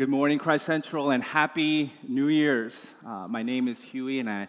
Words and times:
Good 0.00 0.08
morning, 0.08 0.38
Christ 0.38 0.64
Central, 0.64 1.10
and 1.10 1.22
happy 1.22 1.92
New 2.08 2.28
Year's. 2.28 2.86
Uh, 3.06 3.28
my 3.28 3.42
name 3.42 3.68
is 3.68 3.82
Huey, 3.82 4.18
and 4.18 4.30
I, 4.30 4.48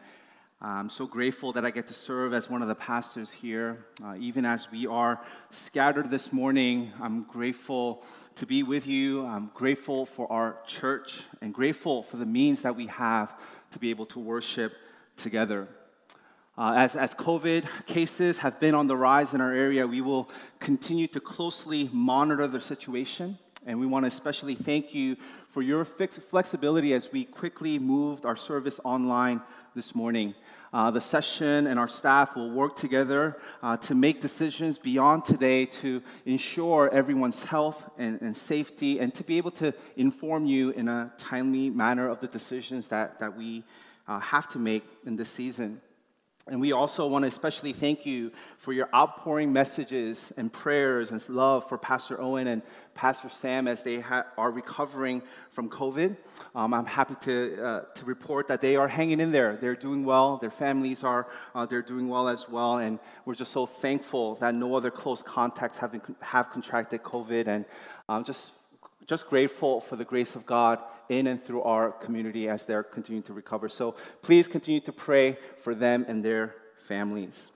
I'm 0.62 0.90
so 0.90 1.06
grateful 1.06 1.52
that 1.52 1.66
I 1.66 1.72
get 1.72 1.88
to 1.88 1.94
serve 1.94 2.34
as 2.34 2.50
one 2.50 2.62
of 2.62 2.70
the 2.70 2.76
pastors 2.76 3.32
here. 3.32 3.86
Uh, 4.02 4.16
even 4.18 4.46
as 4.46 4.72
we 4.72 4.88
are 4.88 5.22
scattered 5.50 6.10
this 6.10 6.32
morning, 6.32 6.94
I'm 7.02 7.24
grateful 7.24 8.02
to 8.36 8.46
be 8.46 8.64
with 8.64 8.88
you. 8.88 9.26
I'm 9.26 9.52
grateful 9.54 10.06
for 10.06 10.32
our 10.32 10.56
church 10.66 11.24
and 11.42 11.54
grateful 11.54 12.04
for 12.04 12.16
the 12.16 12.26
means 12.26 12.62
that 12.62 12.78
we 12.78 12.88
have 12.88 13.34
to 13.72 13.78
be 13.78 13.90
able 13.90 14.06
to 14.06 14.20
worship 14.20 14.72
together. 15.18 15.68
Uh, 16.58 16.76
as, 16.78 16.96
as 16.96 17.14
COVID 17.14 17.66
cases 17.88 18.38
have 18.38 18.58
been 18.62 18.74
on 18.74 18.88
the 18.88 18.96
rise 18.96 19.34
in 19.34 19.42
our 19.42 19.52
area, 19.54 19.86
we 19.86 20.00
will 20.00 20.30
continue 20.62 21.08
to 21.08 21.20
closely 21.20 21.90
monitor 21.92 22.48
the 22.48 22.62
situation. 22.62 23.38
And 23.66 23.80
we 23.80 23.86
want 23.86 24.04
to 24.04 24.08
especially 24.08 24.56
thank 24.56 24.96
you 24.96 25.18
for 25.50 25.62
your 25.62 25.86
flexibility 25.86 26.94
as 26.94 27.12
we 27.12 27.26
quickly 27.26 27.78
moved 27.78 28.26
our 28.26 28.36
service 28.36 28.80
online 28.84 29.42
this 29.76 29.94
morning. 29.94 30.34
Uh, 30.74 30.90
the 30.90 31.02
session 31.02 31.68
and 31.68 31.78
our 31.78 31.88
staff 31.88 32.36
will 32.36 32.50
work 32.50 32.76
together 32.76 33.38
uh, 33.62 33.76
to 33.78 33.94
make 33.94 34.22
decisions 34.22 34.78
beyond 34.78 35.26
today 35.26 35.66
to 35.66 36.02
ensure 36.26 36.90
everyone's 36.94 37.44
health 37.44 37.84
and, 37.98 38.22
and, 38.22 38.36
safety 38.36 39.00
and 39.00 39.14
to 39.14 39.24
be 39.24 39.38
able 39.38 39.52
to 39.52 39.74
inform 39.98 40.46
you 40.46 40.70
in 40.72 40.88
a 40.88 41.12
timely 41.18 41.70
manner 41.70 42.08
of 42.08 42.22
the 42.22 42.28
decisions 42.28 42.88
that, 42.88 43.20
that 43.20 43.36
we 43.36 43.64
uh, 44.08 44.20
have 44.20 44.48
to 44.48 44.60
make 44.60 44.86
in 45.06 45.18
this 45.18 45.30
season. 45.30 45.82
And 46.48 46.60
we 46.60 46.72
also 46.72 47.06
want 47.06 47.22
to 47.22 47.28
especially 47.28 47.72
thank 47.72 48.04
you 48.04 48.32
for 48.58 48.74
your 48.74 48.90
outpouring 48.96 49.54
messages 49.54 50.34
and 50.38 50.52
prayers 50.52 51.12
and 51.12 51.30
love 51.30 51.70
for 51.70 51.78
Pastor 51.78 52.20
Owen 52.20 52.48
and 52.48 52.64
Pastor 52.96 53.30
Sam 53.30 53.68
as 53.68 53.84
they 53.84 54.00
ha- 54.00 54.26
are 54.40 54.50
recovering 54.50 55.22
from 55.52 55.70
COVID. 55.70 56.18
Um, 56.56 56.74
I'm 56.74 56.88
happy 56.88 57.16
to, 57.22 57.64
uh, 57.64 57.80
to 57.94 58.06
report 58.06 58.48
that 58.48 58.60
they 58.60 58.76
are 58.76 58.88
hanging 58.88 59.20
in 59.20 59.32
there. 59.32 59.56
They're 59.56 59.76
doing 59.76 60.04
well. 60.04 60.38
Their 60.38 60.50
families 60.50 61.04
are 61.04 61.28
uh, 61.54 61.68
they're 61.68 61.84
doing 61.84 62.10
well 62.10 62.28
as 62.28 62.50
well. 62.50 62.80
And 62.80 62.98
we're 63.26 63.36
just 63.36 63.52
so 63.52 63.68
thankful 63.68 64.36
that 64.36 64.56
no 64.56 64.74
other 64.76 64.90
close 64.90 65.22
contacts 65.22 65.78
have, 65.78 65.92
been, 65.92 66.02
have 66.22 66.50
contracted 66.50 67.04
COVID. 67.04 67.48
And 67.48 67.66
I'm 68.10 68.24
just, 68.24 68.54
just 69.06 69.30
grateful 69.30 69.80
for 69.80 69.96
the 69.96 70.06
grace 70.06 70.36
of 70.36 70.48
God 70.48 70.80
in 71.12 71.28
and 71.28 71.44
through 71.44 71.62
our 71.64 71.92
community 71.92 72.48
as 72.48 72.66
they're 72.66 72.84
continuing 72.84 73.24
to 73.24 73.34
recover. 73.34 73.68
So 73.68 73.96
please 74.22 74.48
continue 74.48 74.80
to 74.82 74.94
pray 74.94 75.38
for 75.62 75.76
them 75.76 76.06
and 76.08 76.24
their 76.24 76.56
families. 76.88 77.52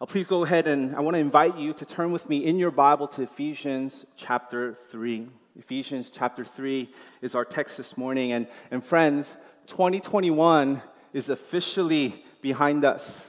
Uh, 0.00 0.06
please 0.06 0.26
go 0.26 0.42
ahead 0.42 0.66
and 0.66 0.96
I 0.96 1.00
want 1.00 1.14
to 1.14 1.20
invite 1.20 1.56
you 1.56 1.72
to 1.74 1.84
turn 1.84 2.10
with 2.10 2.28
me 2.28 2.44
in 2.44 2.58
your 2.58 2.72
Bible 2.72 3.06
to 3.08 3.22
Ephesians 3.22 4.04
chapter 4.16 4.74
3. 4.90 5.28
Ephesians 5.56 6.10
chapter 6.10 6.44
3 6.44 6.90
is 7.22 7.36
our 7.36 7.44
text 7.44 7.76
this 7.76 7.96
morning. 7.96 8.32
And, 8.32 8.48
and 8.72 8.84
friends, 8.84 9.36
2021 9.68 10.82
is 11.12 11.28
officially 11.28 12.24
behind 12.40 12.84
us. 12.84 13.24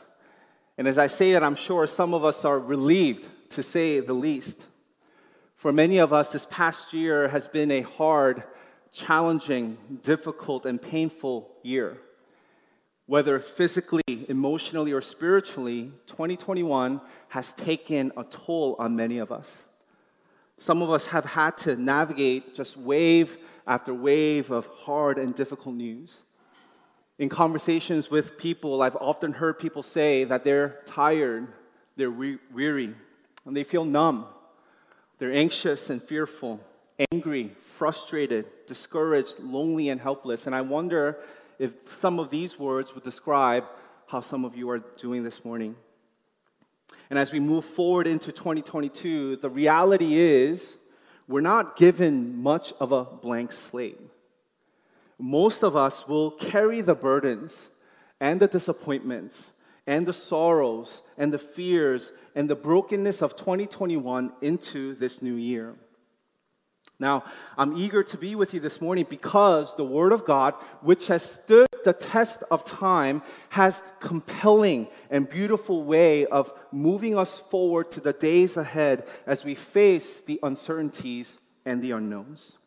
And 0.78 0.88
as 0.88 0.98
I 0.98 1.06
say 1.06 1.34
that, 1.34 1.44
I'm 1.44 1.56
sure 1.56 1.86
some 1.86 2.16
of 2.16 2.26
us 2.26 2.46
are 2.46 2.58
relieved, 2.58 3.28
to 3.52 3.62
say 3.62 4.00
the 4.00 4.14
least. 4.14 4.66
For 5.56 5.72
many 5.72 6.00
of 6.00 6.14
us, 6.14 6.30
this 6.30 6.48
past 6.50 6.94
year 6.94 7.28
has 7.28 7.48
been 7.48 7.70
a 7.70 7.82
hard 7.82 8.44
challenging, 8.92 9.78
difficult, 10.04 10.66
and 10.66 10.82
painful 10.82 11.50
year. 11.64 11.98
Whether 13.06 13.40
physically, 13.40 14.04
emotionally, 14.08 14.92
or 14.92 15.02
spiritually, 15.02 15.92
2021 16.08 17.02
has 17.30 17.54
taken 17.54 18.12
a 18.16 18.24
toll 18.24 18.76
on 18.80 18.96
many 18.96 19.18
of 19.18 19.32
us. 19.32 19.64
Some 20.58 20.82
of 20.82 20.92
us 20.92 21.08
have 21.08 21.26
had 21.26 21.58
to 21.60 21.76
navigate 21.76 22.54
just 22.54 22.78
wave 22.78 23.38
after 23.66 23.94
wave 23.94 24.52
of 24.52 24.68
hard 24.68 25.18
and 25.18 25.34
difficult 25.34 25.76
news. 25.76 26.24
In 27.18 27.30
conversations 27.30 28.10
with 28.10 28.38
people, 28.38 28.82
I've 28.82 28.96
often 28.96 29.34
heard 29.34 29.60
people 29.60 29.84
say 29.84 30.24
that 30.26 30.44
they're 30.44 30.80
tired, 30.86 31.48
they're 31.96 32.12
weary, 32.12 32.96
and 33.46 33.58
they 33.58 33.64
feel 33.64 33.86
numb. 33.86 34.26
They're 35.18 35.34
anxious 35.34 35.90
and 35.90 36.02
fearful 36.02 36.60
angry, 37.12 37.52
frustrated, 37.78 38.46
discouraged, 38.68 39.40
lonely, 39.40 39.90
and 39.90 40.00
helpless. 40.00 40.46
And 40.46 40.56
I 40.56 40.62
wonder 40.62 41.18
if 41.60 41.74
some 42.00 42.20
of 42.20 42.30
these 42.30 42.60
words 42.60 42.94
would 42.94 43.04
describe 43.04 43.66
how 44.08 44.22
some 44.22 44.46
of 44.46 44.56
you 44.56 44.70
are 44.70 44.80
doing 44.98 45.24
this 45.24 45.46
morning. 45.46 45.76
And 47.10 47.18
as 47.18 47.32
we 47.32 47.40
move 47.40 47.66
forward 47.66 48.08
into 48.08 48.32
2022, 48.32 49.38
the 49.38 49.50
reality 49.50 50.18
is 50.18 50.76
we're 51.28 51.42
not 51.42 51.78
given 51.78 52.42
much 52.42 52.74
of 52.80 52.92
a 52.92 53.04
blank 53.04 53.52
slate. 53.52 54.00
Most 55.18 55.64
of 55.64 55.76
us 55.76 56.08
will 56.08 56.32
carry 56.32 56.82
the 56.82 56.96
burdens 56.96 57.58
and 58.20 58.40
the 58.40 58.48
disappointments 58.48 59.52
and 59.88 60.06
the 60.06 60.14
sorrows 60.14 61.02
and 61.18 61.34
the 61.34 61.38
fears 61.38 62.12
and 62.36 62.50
the 62.50 62.56
brokenness 62.56 63.22
of 63.22 63.36
2021 63.36 64.32
into 64.42 64.96
this 64.96 65.22
new 65.22 65.36
year. 65.36 65.76
Now, 67.02 67.24
I'm 67.58 67.76
eager 67.76 68.04
to 68.04 68.18
be 68.18 68.36
with 68.36 68.54
you 68.54 68.60
this 68.60 68.80
morning 68.80 69.08
because 69.10 69.76
the 69.76 69.84
Word 69.84 70.12
of 70.12 70.24
God, 70.24 70.54
which 70.82 71.08
has 71.08 71.24
stood 71.24 71.68
the 71.84 71.94
test 71.94 72.44
of 72.52 72.64
time, 72.64 73.24
has 73.50 73.82
compelling 74.00 74.88
and 75.10 75.28
beautiful 75.28 75.84
way 75.84 76.28
of 76.28 76.54
moving 76.72 77.18
us 77.18 77.40
forward 77.40 77.92
to 77.94 78.02
the 78.02 78.14
days 78.14 78.56
ahead 78.56 79.08
as 79.26 79.44
we 79.44 79.56
face 79.56 80.22
the 80.22 80.40
uncertainties 80.44 81.40
and 81.66 81.82
the 81.82 81.90
unknowns. 81.90 82.60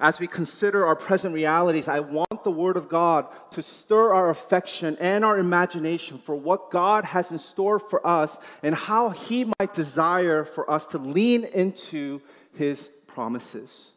As 0.00 0.18
we 0.18 0.26
consider 0.26 0.86
our 0.86 0.96
present 0.96 1.34
realities, 1.34 1.86
I 1.88 2.00
want 2.00 2.42
the 2.42 2.50
Word 2.50 2.78
of 2.78 2.88
God 2.88 3.26
to 3.50 3.60
stir 3.60 4.14
our 4.14 4.30
affection 4.30 4.96
and 4.98 5.26
our 5.26 5.38
imagination 5.38 6.16
for 6.18 6.34
what 6.34 6.70
God 6.70 7.04
has 7.04 7.30
in 7.30 7.38
store 7.38 7.78
for 7.78 8.04
us 8.06 8.38
and 8.62 8.74
how 8.74 9.10
He 9.10 9.50
might 9.58 9.74
desire 9.74 10.44
for 10.44 10.70
us 10.70 10.86
to 10.88 10.98
lean 10.98 11.44
into 11.44 12.22
His 12.54 12.90
promises. 13.14 13.88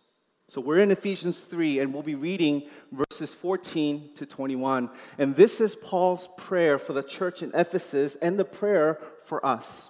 So 0.50 0.62
we're 0.62 0.80
in 0.80 0.92
Ephesians 0.92 1.40
3, 1.40 1.80
and 1.80 1.94
we'll 1.94 2.04
be 2.04 2.16
reading 2.16 2.64
verses 2.92 3.34
14 3.34 4.10
to 4.16 4.26
21. 4.26 4.90
And 5.18 5.36
this 5.36 5.62
is 5.62 5.76
Paul's 5.76 6.30
prayer 6.38 6.78
for 6.78 6.94
the 6.94 7.02
church 7.02 7.42
in 7.42 7.52
Ephesus 7.54 8.16
and 8.22 8.38
the 8.38 8.46
prayer 8.46 9.00
for 9.26 9.44
us. 9.46 9.90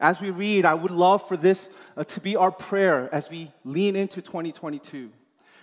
As 0.00 0.20
we 0.20 0.30
read, 0.30 0.64
I 0.64 0.74
would 0.74 0.90
love 0.90 1.26
for 1.26 1.36
this 1.36 1.68
uh, 1.96 2.04
to 2.04 2.20
be 2.20 2.36
our 2.36 2.50
prayer 2.50 3.08
as 3.12 3.28
we 3.28 3.50
lean 3.64 3.96
into 3.96 4.22
2022. 4.22 5.10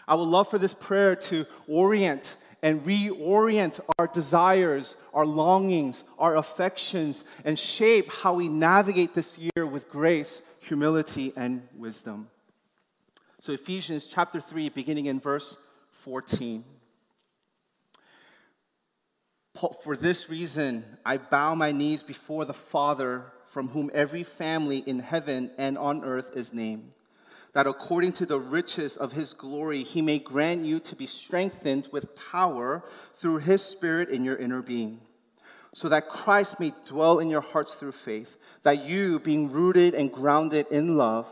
I 0.07 0.15
would 0.15 0.23
love 0.23 0.49
for 0.49 0.59
this 0.59 0.73
prayer 0.73 1.15
to 1.15 1.45
orient 1.67 2.35
and 2.61 2.83
reorient 2.83 3.79
our 3.97 4.07
desires, 4.07 4.97
our 5.13 5.25
longings, 5.25 6.03
our 6.19 6.35
affections, 6.35 7.23
and 7.43 7.57
shape 7.57 8.09
how 8.09 8.33
we 8.33 8.47
navigate 8.49 9.13
this 9.13 9.37
year 9.37 9.65
with 9.65 9.89
grace, 9.89 10.41
humility, 10.59 11.33
and 11.35 11.67
wisdom. 11.75 12.27
So, 13.45 13.53
Ephesians 13.53 14.07
chapter 14.07 14.41
3, 14.41 14.69
beginning 14.69 15.05
in 15.05 15.19
verse 15.19 15.55
14. 15.91 16.63
For 19.83 19.95
this 19.95 20.31
reason, 20.31 20.83
I 21.05 21.17
bow 21.17 21.53
my 21.53 21.71
knees 21.71 22.01
before 22.01 22.45
the 22.45 22.55
Father, 22.55 23.31
from 23.45 23.67
whom 23.67 23.91
every 23.93 24.23
family 24.23 24.79
in 24.79 24.97
heaven 24.97 25.51
and 25.59 25.77
on 25.77 26.03
earth 26.03 26.31
is 26.35 26.55
named, 26.55 26.91
that 27.53 27.67
according 27.67 28.13
to 28.13 28.25
the 28.25 28.39
riches 28.39 28.97
of 28.97 29.11
his 29.11 29.33
glory, 29.33 29.83
he 29.83 30.01
may 30.01 30.17
grant 30.17 30.65
you 30.65 30.79
to 30.79 30.95
be 30.95 31.05
strengthened 31.05 31.87
with 31.91 32.15
power 32.15 32.83
through 33.13 33.37
his 33.37 33.61
Spirit 33.61 34.09
in 34.09 34.23
your 34.23 34.37
inner 34.37 34.63
being, 34.63 35.01
so 35.71 35.87
that 35.89 36.09
Christ 36.09 36.59
may 36.59 36.73
dwell 36.85 37.19
in 37.19 37.29
your 37.29 37.41
hearts 37.41 37.75
through 37.75 37.91
faith, 37.91 38.37
that 38.63 38.85
you, 38.85 39.19
being 39.19 39.51
rooted 39.51 39.93
and 39.93 40.11
grounded 40.11 40.65
in 40.71 40.97
love, 40.97 41.31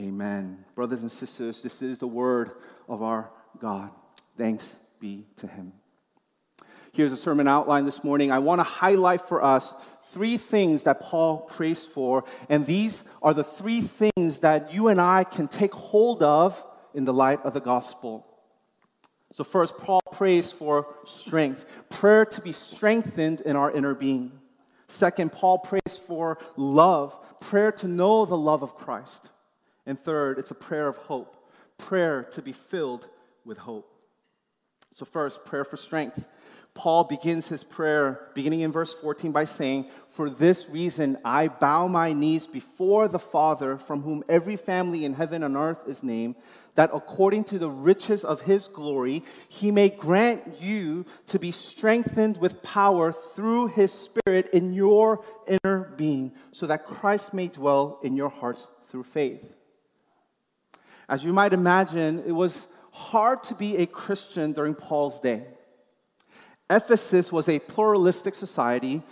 Amen. 0.00 0.64
Brothers 0.74 1.02
and 1.02 1.12
sisters, 1.12 1.62
this 1.62 1.82
is 1.82 1.98
the 1.98 2.06
word 2.06 2.52
of 2.88 3.02
our 3.02 3.30
God. 3.58 3.90
Thanks 4.38 4.78
be 4.98 5.26
to 5.36 5.46
him. 5.46 5.74
Here's 6.92 7.12
a 7.12 7.18
sermon 7.18 7.46
outline 7.46 7.84
this 7.84 8.02
morning. 8.02 8.32
I 8.32 8.38
want 8.38 8.60
to 8.60 8.64
highlight 8.64 9.20
for 9.20 9.44
us 9.44 9.74
three 10.10 10.38
things 10.38 10.84
that 10.84 11.00
Paul 11.00 11.40
prays 11.40 11.84
for, 11.84 12.24
and 12.48 12.64
these 12.64 13.04
are 13.22 13.34
the 13.34 13.44
three 13.44 13.82
things 13.82 14.38
that 14.38 14.72
you 14.72 14.88
and 14.88 14.98
I 15.00 15.24
can 15.24 15.48
take 15.48 15.74
hold 15.74 16.22
of 16.22 16.64
in 16.94 17.04
the 17.04 17.12
light 17.12 17.44
of 17.44 17.52
the 17.52 17.60
gospel. 17.60 18.26
So, 19.32 19.44
first, 19.44 19.76
Paul 19.76 20.00
prays 20.12 20.50
for 20.50 20.96
strength, 21.04 21.66
prayer 21.90 22.24
to 22.24 22.40
be 22.40 22.52
strengthened 22.52 23.42
in 23.42 23.54
our 23.54 23.70
inner 23.70 23.94
being. 23.94 24.32
Second, 24.88 25.30
Paul 25.30 25.58
prays 25.58 25.98
for 25.98 26.38
love, 26.56 27.16
prayer 27.38 27.70
to 27.72 27.86
know 27.86 28.24
the 28.24 28.36
love 28.36 28.62
of 28.62 28.74
Christ. 28.74 29.28
And 29.90 29.98
third, 29.98 30.38
it's 30.38 30.52
a 30.52 30.54
prayer 30.54 30.86
of 30.86 30.98
hope, 30.98 31.36
prayer 31.76 32.22
to 32.30 32.42
be 32.42 32.52
filled 32.52 33.08
with 33.44 33.58
hope. 33.58 33.92
So, 34.94 35.04
first, 35.04 35.44
prayer 35.44 35.64
for 35.64 35.76
strength. 35.76 36.28
Paul 36.74 37.02
begins 37.02 37.48
his 37.48 37.64
prayer, 37.64 38.28
beginning 38.32 38.60
in 38.60 38.70
verse 38.70 38.94
14, 38.94 39.32
by 39.32 39.46
saying, 39.46 39.90
For 40.10 40.30
this 40.30 40.68
reason 40.68 41.18
I 41.24 41.48
bow 41.48 41.88
my 41.88 42.12
knees 42.12 42.46
before 42.46 43.08
the 43.08 43.18
Father, 43.18 43.78
from 43.78 44.02
whom 44.02 44.22
every 44.28 44.54
family 44.54 45.04
in 45.04 45.14
heaven 45.14 45.42
and 45.42 45.56
earth 45.56 45.82
is 45.88 46.04
named, 46.04 46.36
that 46.76 46.90
according 46.94 47.42
to 47.46 47.58
the 47.58 47.68
riches 47.68 48.24
of 48.24 48.42
his 48.42 48.68
glory, 48.68 49.24
he 49.48 49.72
may 49.72 49.88
grant 49.88 50.60
you 50.60 51.04
to 51.26 51.40
be 51.40 51.50
strengthened 51.50 52.36
with 52.36 52.62
power 52.62 53.10
through 53.10 53.66
his 53.66 53.92
Spirit 53.92 54.50
in 54.52 54.72
your 54.72 55.24
inner 55.48 55.92
being, 55.96 56.30
so 56.52 56.68
that 56.68 56.86
Christ 56.86 57.34
may 57.34 57.48
dwell 57.48 57.98
in 58.04 58.14
your 58.14 58.30
hearts 58.30 58.70
through 58.86 59.02
faith. 59.02 59.44
As 61.10 61.24
you 61.24 61.32
might 61.32 61.52
imagine, 61.52 62.22
it 62.24 62.30
was 62.30 62.68
hard 62.92 63.42
to 63.44 63.54
be 63.56 63.78
a 63.78 63.86
Christian 63.86 64.52
during 64.52 64.76
Paul's 64.76 65.18
day. 65.18 65.42
Ephesus 66.70 67.32
was 67.32 67.48
a 67.48 67.58
pluralistic 67.58 68.36
society, 68.36 69.02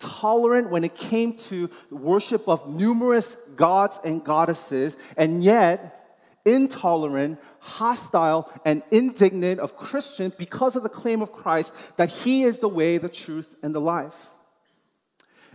tolerant 0.00 0.68
when 0.68 0.82
it 0.82 0.96
came 0.96 1.36
to 1.36 1.70
worship 1.90 2.48
of 2.48 2.68
numerous 2.68 3.36
gods 3.54 4.00
and 4.02 4.24
goddesses, 4.24 4.96
and 5.16 5.44
yet 5.44 6.18
intolerant, 6.44 7.38
hostile, 7.60 8.52
and 8.64 8.82
indignant 8.90 9.60
of 9.60 9.76
Christians 9.76 10.34
because 10.36 10.74
of 10.74 10.82
the 10.82 10.88
claim 10.88 11.22
of 11.22 11.30
Christ 11.30 11.72
that 11.96 12.10
he 12.10 12.42
is 12.42 12.58
the 12.58 12.68
way, 12.68 12.98
the 12.98 13.08
truth, 13.08 13.54
and 13.62 13.72
the 13.72 13.80
life. 13.80 14.26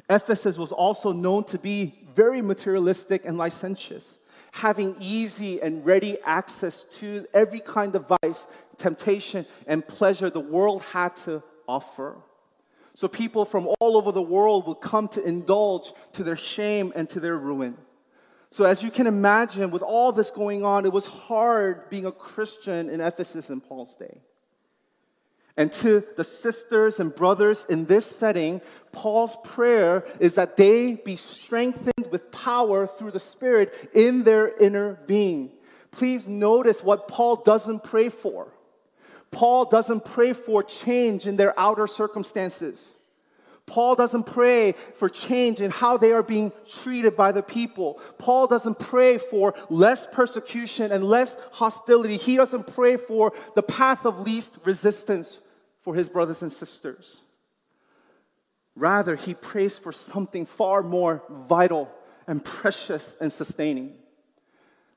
Ephesus 0.10 0.58
was 0.58 0.72
also 0.72 1.12
known 1.12 1.44
to 1.44 1.60
be 1.60 2.08
very 2.16 2.42
materialistic 2.42 3.26
and 3.26 3.38
licentious, 3.38 4.19
having 4.52 4.96
easy 5.00 5.62
and 5.62 5.86
ready 5.86 6.18
access 6.24 6.84
to 6.86 7.26
every 7.34 7.60
kind 7.60 7.96
of 7.96 8.12
vice, 8.22 8.48
temptation, 8.78 9.46
and 9.68 9.86
pleasure 9.88 10.30
the 10.30 10.40
world 10.40 10.82
had 10.84 11.16
to 11.18 11.44
offer. 11.68 12.18
So 12.96 13.08
people 13.08 13.46
from 13.46 13.68
all 13.80 13.96
over 13.96 14.12
the 14.12 14.22
world 14.22 14.68
would 14.68 14.82
come 14.82 15.08
to 15.10 15.24
indulge 15.24 15.94
to 16.14 16.24
their 16.24 16.36
shame 16.36 16.92
and 16.96 17.10
to 17.10 17.20
their 17.20 17.38
ruin. 17.38 17.78
So, 18.52 18.66
as 18.66 18.82
you 18.82 18.90
can 18.90 19.06
imagine, 19.06 19.70
with 19.70 19.84
all 19.84 20.12
this 20.12 20.32
going 20.32 20.66
on, 20.66 20.86
it 20.86 20.92
was 20.92 21.06
hard 21.06 21.88
being 21.90 22.08
a 22.08 22.12
Christian 22.12 22.90
in 22.90 23.00
Ephesus 23.00 23.52
in 23.52 23.62
Paul's 23.62 23.96
day. 23.96 24.22
And 25.60 25.74
to 25.74 26.06
the 26.16 26.24
sisters 26.24 27.02
and 27.02 27.14
brothers 27.14 27.66
in 27.68 27.84
this 27.84 28.06
setting, 28.06 28.62
Paul's 28.94 29.36
prayer 29.44 30.06
is 30.18 30.36
that 30.36 30.56
they 30.56 30.94
be 30.94 31.18
strengthened 31.18 32.08
with 32.12 32.32
power 32.32 32.88
through 32.88 33.12
the 33.12 33.20
Spirit 33.20 33.90
in 33.94 34.24
their 34.24 34.56
inner 34.56 35.02
being. 35.06 35.52
Please 35.92 36.30
notice 36.30 36.82
what 36.82 37.10
Paul 37.10 37.36
doesn't 37.36 37.84
pray 37.84 38.08
for. 38.08 38.54
Paul 39.32 39.66
doesn't 39.66 40.06
pray 40.06 40.32
for 40.32 40.64
change 40.64 41.28
in 41.28 41.36
their 41.36 41.60
outer 41.60 41.88
circumstances. 41.88 42.96
Paul 43.66 43.96
doesn't 43.96 44.28
pray 44.28 44.76
for 44.96 45.10
change 45.10 45.60
in 45.60 45.72
how 45.72 45.98
they 45.98 46.14
are 46.14 46.24
being 46.24 46.54
treated 46.82 47.18
by 47.18 47.34
the 47.34 47.44
people. 47.44 48.00
Paul 48.18 48.48
doesn't 48.48 48.80
pray 48.80 49.18
for 49.18 49.54
less 49.70 50.08
persecution 50.10 50.94
and 50.94 51.04
less 51.04 51.36
hostility. 51.52 52.16
He 52.16 52.38
doesn't 52.38 52.66
pray 52.66 52.96
for 52.96 53.34
the 53.56 53.62
path 53.62 54.06
of 54.06 54.22
least 54.22 54.58
resistance 54.64 55.40
for 55.82 55.96
his 55.96 56.10
brothers 56.10 56.42
and 56.42 56.52
sisters. 56.52 57.22
Rather, 58.76 59.16
he 59.16 59.34
prays 59.34 59.78
for 59.78 59.92
something 59.92 60.46
far 60.46 60.84
more 60.84 61.24
vital 61.30 61.90
and 62.28 62.44
precious 62.44 63.18
and 63.20 63.32
sustaining. 63.32 63.94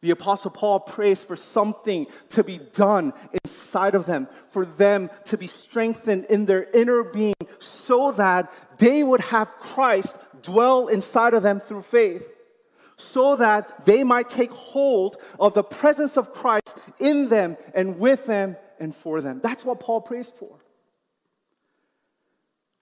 The 0.02 0.11
Apostle 0.11 0.50
Paul 0.50 0.81
prays 0.81 1.25
for 1.25 1.37
something 1.37 2.06
to 2.31 2.43
be 2.43 2.58
done 2.58 3.12
inside 3.44 3.94
of 3.94 4.05
them, 4.05 4.29
for 4.49 4.67
them 4.67 5.11
to 5.26 5.38
be 5.38 5.46
strengthened 5.46 6.26
in 6.26 6.44
their 6.44 6.64
inner 6.64 7.05
being, 7.05 7.34
so 7.61 8.11
that 8.12 8.52
they 8.79 9.05
would 9.05 9.20
have 9.20 9.49
Christ 9.58 10.17
dwell 10.43 10.88
inside 10.88 11.34
of 11.34 11.44
them 11.44 11.61
through 11.61 11.82
faith, 11.82 12.29
so 12.96 13.37
that 13.37 13.84
they 13.84 14.02
might 14.02 14.29
take 14.29 14.50
hold 14.50 15.17
of 15.38 15.55
the 15.55 15.62
presence 15.62 16.17
of 16.17 16.32
Christ 16.32 16.76
in 16.99 17.29
them 17.29 17.56
and 17.73 17.99
with 17.99 18.26
them 18.26 18.56
and 18.81 18.94
for 18.94 19.20
them. 19.20 19.40
That's 19.40 19.64
what 19.64 19.79
Paul 19.79 20.00
prays 20.00 20.31
for. 20.31 20.58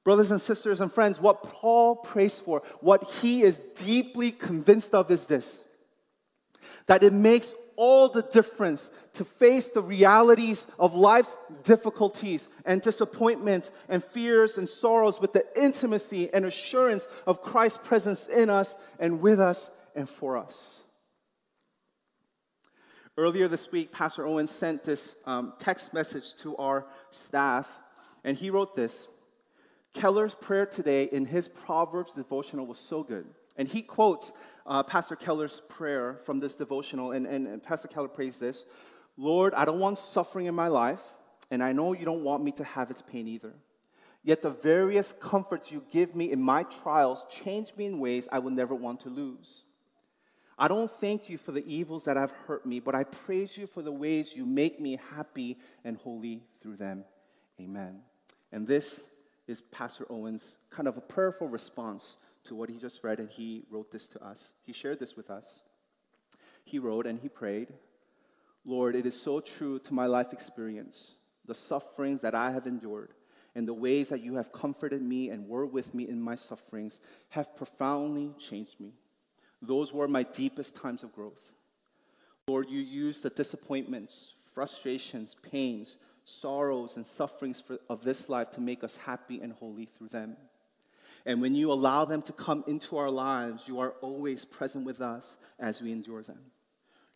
Brothers 0.04 0.30
and 0.30 0.40
sisters 0.40 0.80
and 0.80 0.90
friends, 0.90 1.20
what 1.20 1.42
Paul 1.42 1.96
prays 1.96 2.40
for, 2.40 2.62
what 2.80 3.04
he 3.04 3.42
is 3.42 3.60
deeply 3.76 4.32
convinced 4.32 4.94
of 4.94 5.10
is 5.10 5.24
this 5.26 5.64
that 6.86 7.02
it 7.02 7.12
makes 7.12 7.54
all 7.76 8.08
the 8.08 8.22
difference 8.22 8.90
to 9.14 9.24
face 9.24 9.70
the 9.70 9.82
realities 9.82 10.66
of 10.78 10.94
life's 10.94 11.38
difficulties 11.62 12.48
and 12.64 12.82
disappointments 12.82 13.72
and 13.88 14.04
fears 14.04 14.58
and 14.58 14.68
sorrows 14.68 15.20
with 15.20 15.32
the 15.32 15.44
intimacy 15.56 16.32
and 16.34 16.44
assurance 16.44 17.06
of 17.26 17.40
Christ's 17.40 17.78
presence 17.82 18.26
in 18.28 18.50
us 18.50 18.76
and 18.98 19.20
with 19.20 19.40
us 19.40 19.70
and 19.94 20.08
for 20.08 20.36
us. 20.36 20.80
Earlier 23.16 23.48
this 23.48 23.72
week, 23.72 23.92
Pastor 23.92 24.26
Owen 24.26 24.46
sent 24.46 24.84
this 24.84 25.14
um, 25.24 25.54
text 25.58 25.94
message 25.94 26.34
to 26.36 26.56
our 26.56 26.86
staff, 27.10 27.70
and 28.24 28.36
he 28.36 28.50
wrote 28.50 28.76
this 28.76 29.08
Keller's 29.92 30.34
prayer 30.34 30.66
today 30.66 31.04
in 31.04 31.24
his 31.24 31.48
Proverbs 31.48 32.14
devotional 32.14 32.66
was 32.66 32.78
so 32.78 33.02
good. 33.02 33.26
And 33.56 33.68
he 33.68 33.82
quotes 33.82 34.32
uh, 34.66 34.82
Pastor 34.82 35.16
Keller's 35.16 35.62
prayer 35.68 36.14
from 36.24 36.38
this 36.38 36.54
devotional, 36.54 37.12
and, 37.12 37.26
and, 37.26 37.46
and 37.46 37.62
Pastor 37.62 37.88
Keller 37.88 38.08
prays 38.08 38.38
this 38.38 38.66
Lord, 39.16 39.52
I 39.54 39.64
don't 39.64 39.80
want 39.80 39.98
suffering 39.98 40.46
in 40.46 40.54
my 40.54 40.68
life, 40.68 41.02
and 41.50 41.62
I 41.62 41.72
know 41.72 41.92
you 41.92 42.04
don't 42.04 42.24
want 42.24 42.42
me 42.42 42.52
to 42.52 42.64
have 42.64 42.90
its 42.90 43.02
pain 43.02 43.26
either. 43.28 43.52
Yet 44.22 44.42
the 44.42 44.50
various 44.50 45.14
comforts 45.18 45.72
you 45.72 45.82
give 45.90 46.14
me 46.14 46.30
in 46.30 46.40
my 46.40 46.62
trials 46.64 47.24
change 47.30 47.74
me 47.76 47.86
in 47.86 47.98
ways 47.98 48.28
I 48.30 48.38
will 48.38 48.50
never 48.50 48.74
want 48.74 49.00
to 49.00 49.08
lose. 49.08 49.64
I 50.58 50.68
don't 50.68 50.90
thank 50.90 51.30
you 51.30 51.38
for 51.38 51.52
the 51.52 51.64
evils 51.66 52.04
that 52.04 52.18
have 52.18 52.32
hurt 52.46 52.66
me, 52.66 52.80
but 52.80 52.94
I 52.94 53.04
praise 53.04 53.56
you 53.56 53.66
for 53.66 53.80
the 53.80 53.92
ways 53.92 54.36
you 54.36 54.44
make 54.44 54.78
me 54.78 54.98
happy 55.14 55.58
and 55.84 55.96
holy 55.96 56.42
through 56.60 56.76
them. 56.76 57.04
Amen. 57.58 58.02
And 58.52 58.66
this 58.66 59.06
is 59.50 59.60
Pastor 59.60 60.06
Owen's 60.10 60.56
kind 60.70 60.88
of 60.88 60.96
a 60.96 61.00
prayerful 61.00 61.48
response 61.48 62.16
to 62.44 62.54
what 62.54 62.70
he 62.70 62.78
just 62.78 63.04
read, 63.04 63.18
and 63.20 63.28
he 63.28 63.64
wrote 63.70 63.90
this 63.92 64.08
to 64.08 64.24
us. 64.24 64.52
He 64.62 64.72
shared 64.72 64.98
this 64.98 65.16
with 65.16 65.30
us. 65.30 65.62
He 66.64 66.78
wrote 66.78 67.06
and 67.06 67.18
he 67.18 67.28
prayed, 67.28 67.72
Lord, 68.64 68.94
it 68.94 69.06
is 69.06 69.20
so 69.20 69.40
true 69.40 69.78
to 69.80 69.94
my 69.94 70.06
life 70.06 70.32
experience, 70.32 71.14
the 71.46 71.54
sufferings 71.54 72.20
that 72.20 72.34
I 72.34 72.50
have 72.50 72.66
endured, 72.66 73.14
and 73.54 73.66
the 73.66 73.74
ways 73.74 74.10
that 74.10 74.22
you 74.22 74.36
have 74.36 74.52
comforted 74.52 75.02
me 75.02 75.30
and 75.30 75.48
were 75.48 75.66
with 75.66 75.94
me 75.94 76.08
in 76.08 76.20
my 76.20 76.34
sufferings 76.34 77.00
have 77.30 77.56
profoundly 77.56 78.32
changed 78.38 78.78
me. 78.78 78.92
Those 79.62 79.92
were 79.92 80.08
my 80.08 80.22
deepest 80.22 80.76
times 80.76 81.02
of 81.02 81.12
growth. 81.12 81.52
Lord, 82.46 82.68
you 82.70 82.80
used 82.80 83.22
the 83.22 83.30
disappointments, 83.30 84.34
frustrations, 84.54 85.34
pains, 85.42 85.98
sorrows, 86.24 86.96
and 86.96 87.04
sufferings 87.04 87.60
for, 87.60 87.78
of 87.88 88.02
this 88.02 88.28
life 88.28 88.50
to 88.52 88.60
make 88.60 88.84
us 88.84 88.96
happy 88.96 89.40
and 89.40 89.52
holy 89.52 89.86
through 89.86 90.08
them. 90.08 90.36
And 91.26 91.40
when 91.40 91.54
you 91.54 91.70
allow 91.70 92.04
them 92.04 92.22
to 92.22 92.32
come 92.32 92.64
into 92.66 92.96
our 92.96 93.10
lives, 93.10 93.68
you 93.68 93.80
are 93.80 93.94
always 94.00 94.44
present 94.44 94.86
with 94.86 95.00
us 95.00 95.38
as 95.58 95.82
we 95.82 95.92
endure 95.92 96.22
them. 96.22 96.38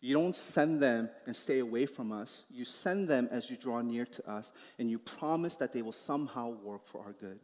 You 0.01 0.13
don't 0.13 0.35
send 0.35 0.83
them 0.83 1.09
and 1.25 1.35
stay 1.35 1.59
away 1.59 1.87
from 1.87 2.11
us. 2.11 2.43
You 2.51 2.65
send 2.65 3.07
them 3.07 3.27
as 3.31 3.49
you 3.49 3.57
draw 3.57 3.81
near 3.81 4.05
to 4.05 4.29
us, 4.29 4.51
and 4.77 4.89
you 4.89 4.99
promise 4.99 5.55
that 5.55 5.73
they 5.73 5.81
will 5.81 5.91
somehow 5.91 6.49
work 6.49 6.85
for 6.85 7.01
our 7.01 7.13
good. 7.13 7.39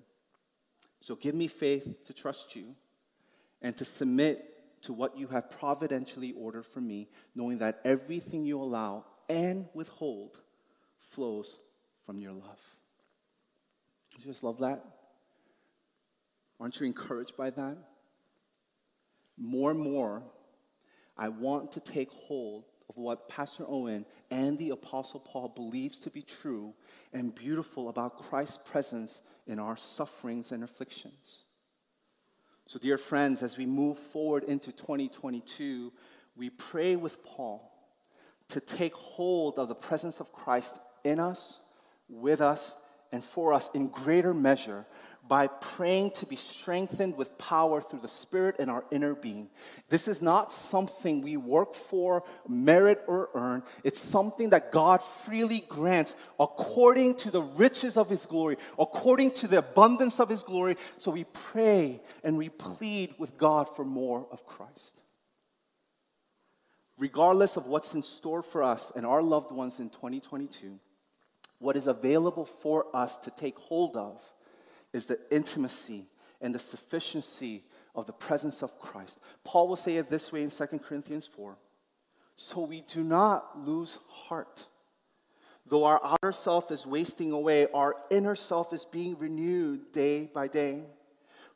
So 0.99 1.15
give 1.15 1.33
me 1.33 1.47
faith 1.47 2.05
to 2.05 2.13
trust 2.13 2.55
you 2.55 2.75
and 3.63 3.75
to 3.77 3.85
submit 3.85 4.47
to 4.83 4.93
what 4.93 5.17
you 5.17 5.27
have 5.27 5.49
providentially 5.49 6.33
ordered 6.33 6.65
for 6.65 6.81
me, 6.81 7.09
knowing 7.33 7.59
that 7.59 7.79
everything 7.83 8.45
you 8.45 8.61
allow 8.61 9.05
and 9.29 9.67
withhold 9.73 10.39
flows 11.11 11.59
from 12.05 12.19
your 12.19 12.31
love. 12.31 12.59
You 14.17 14.25
just 14.25 14.43
love 14.43 14.59
that? 14.59 14.83
Aren't 16.59 16.79
you 16.79 16.85
encouraged 16.85 17.37
by 17.37 17.49
that? 17.49 17.77
More 19.37 19.71
and 19.71 19.79
more, 19.79 20.23
I 21.17 21.29
want 21.29 21.71
to 21.73 21.79
take 21.79 22.11
hold 22.11 22.65
of 22.89 22.97
what 22.97 23.27
Pastor 23.27 23.65
Owen 23.67 24.05
and 24.29 24.57
the 24.57 24.71
Apostle 24.71 25.19
Paul 25.19 25.49
believes 25.49 25.99
to 25.99 26.09
be 26.09 26.21
true 26.21 26.73
and 27.13 27.33
beautiful 27.33 27.89
about 27.89 28.17
Christ's 28.17 28.59
presence 28.69 29.21
in 29.47 29.59
our 29.59 29.77
sufferings 29.77 30.51
and 30.51 30.63
afflictions. 30.63 31.43
So, 32.67 32.79
dear 32.79 32.97
friends, 32.97 33.41
as 33.41 33.57
we 33.57 33.65
move 33.65 33.97
forward 33.97 34.43
into 34.43 34.71
2022, 34.71 35.91
we 36.35 36.49
pray 36.49 36.95
with 36.95 37.23
Paul 37.23 37.71
to 38.49 38.59
take 38.59 38.93
hold 38.93 39.57
of 39.57 39.67
the 39.67 39.75
presence 39.75 40.19
of 40.19 40.31
Christ 40.31 40.77
in 41.03 41.19
us, 41.19 41.59
with 42.09 42.41
us 42.41 42.75
and 43.11 43.23
for 43.23 43.53
us 43.53 43.69
in 43.73 43.87
greater 43.87 44.33
measure 44.33 44.85
by 45.27 45.47
praying 45.47 46.11
to 46.11 46.25
be 46.25 46.35
strengthened 46.35 47.15
with 47.15 47.37
power 47.37 47.79
through 47.79 47.99
the 47.99 48.07
Spirit 48.07 48.57
in 48.59 48.69
our 48.69 48.83
inner 48.91 49.15
being. 49.15 49.49
This 49.87 50.07
is 50.07 50.21
not 50.21 50.51
something 50.51 51.21
we 51.21 51.37
work 51.37 51.73
for, 51.73 52.23
merit, 52.47 53.01
or 53.07 53.29
earn. 53.33 53.63
It's 53.83 53.99
something 53.99 54.49
that 54.49 54.71
God 54.71 55.01
freely 55.01 55.63
grants 55.69 56.15
according 56.39 57.15
to 57.17 57.31
the 57.31 57.43
riches 57.43 57.97
of 57.97 58.09
His 58.09 58.25
glory, 58.25 58.57
according 58.79 59.31
to 59.31 59.47
the 59.47 59.59
abundance 59.59 60.19
of 60.19 60.27
His 60.27 60.43
glory. 60.43 60.75
So 60.97 61.11
we 61.11 61.23
pray 61.23 62.01
and 62.23 62.37
we 62.37 62.49
plead 62.49 63.13
with 63.17 63.37
God 63.37 63.73
for 63.73 63.85
more 63.85 64.27
of 64.31 64.45
Christ. 64.45 65.01
Regardless 66.97 67.57
of 67.57 67.67
what's 67.67 67.95
in 67.95 68.03
store 68.03 68.41
for 68.41 68.63
us 68.63 68.91
and 68.95 69.05
our 69.05 69.21
loved 69.21 69.51
ones 69.51 69.79
in 69.79 69.89
2022, 69.89 70.79
what 71.61 71.77
is 71.77 71.87
available 71.87 72.45
for 72.45 72.87
us 72.93 73.17
to 73.19 73.31
take 73.31 73.57
hold 73.57 73.95
of 73.95 74.19
is 74.93 75.05
the 75.05 75.19
intimacy 75.29 76.07
and 76.41 76.55
the 76.55 76.59
sufficiency 76.59 77.63
of 77.95 78.07
the 78.07 78.13
presence 78.13 78.63
of 78.63 78.77
Christ. 78.79 79.19
Paul 79.43 79.67
will 79.67 79.75
say 79.75 79.97
it 79.97 80.09
this 80.09 80.31
way 80.31 80.43
in 80.43 80.49
2 80.49 80.65
Corinthians 80.79 81.27
4 81.27 81.57
So 82.35 82.61
we 82.61 82.81
do 82.81 83.03
not 83.03 83.65
lose 83.65 83.99
heart. 84.09 84.65
Though 85.67 85.85
our 85.85 86.01
outer 86.03 86.31
self 86.31 86.71
is 86.71 86.85
wasting 86.85 87.31
away, 87.31 87.67
our 87.73 87.95
inner 88.09 88.35
self 88.35 88.73
is 88.73 88.83
being 88.83 89.17
renewed 89.17 89.91
day 89.91 90.29
by 90.33 90.47
day. 90.47 90.83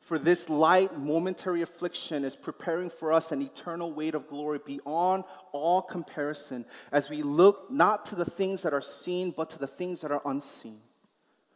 For 0.06 0.20
this 0.20 0.48
light, 0.48 0.96
momentary 0.96 1.62
affliction 1.62 2.24
is 2.24 2.36
preparing 2.36 2.90
for 2.90 3.12
us 3.12 3.32
an 3.32 3.42
eternal 3.42 3.92
weight 3.92 4.14
of 4.14 4.28
glory 4.28 4.60
beyond 4.64 5.24
all 5.50 5.82
comparison 5.82 6.64
as 6.92 7.10
we 7.10 7.24
look 7.24 7.72
not 7.72 8.06
to 8.06 8.14
the 8.14 8.24
things 8.24 8.62
that 8.62 8.72
are 8.72 8.80
seen, 8.80 9.32
but 9.36 9.50
to 9.50 9.58
the 9.58 9.66
things 9.66 10.02
that 10.02 10.12
are 10.12 10.22
unseen. 10.24 10.78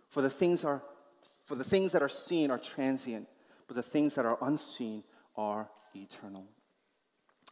For 0.08 0.20
the 0.20 0.28
things 0.28 0.64
are 0.64 0.82
for 1.44 1.54
the 1.54 1.62
things 1.62 1.92
that 1.92 2.02
are 2.02 2.08
seen 2.08 2.50
are 2.50 2.58
transient, 2.58 3.28
but 3.68 3.76
the 3.76 3.84
things 3.84 4.16
that 4.16 4.26
are 4.26 4.38
unseen 4.42 5.04
are 5.36 5.70
eternal. 5.94 6.44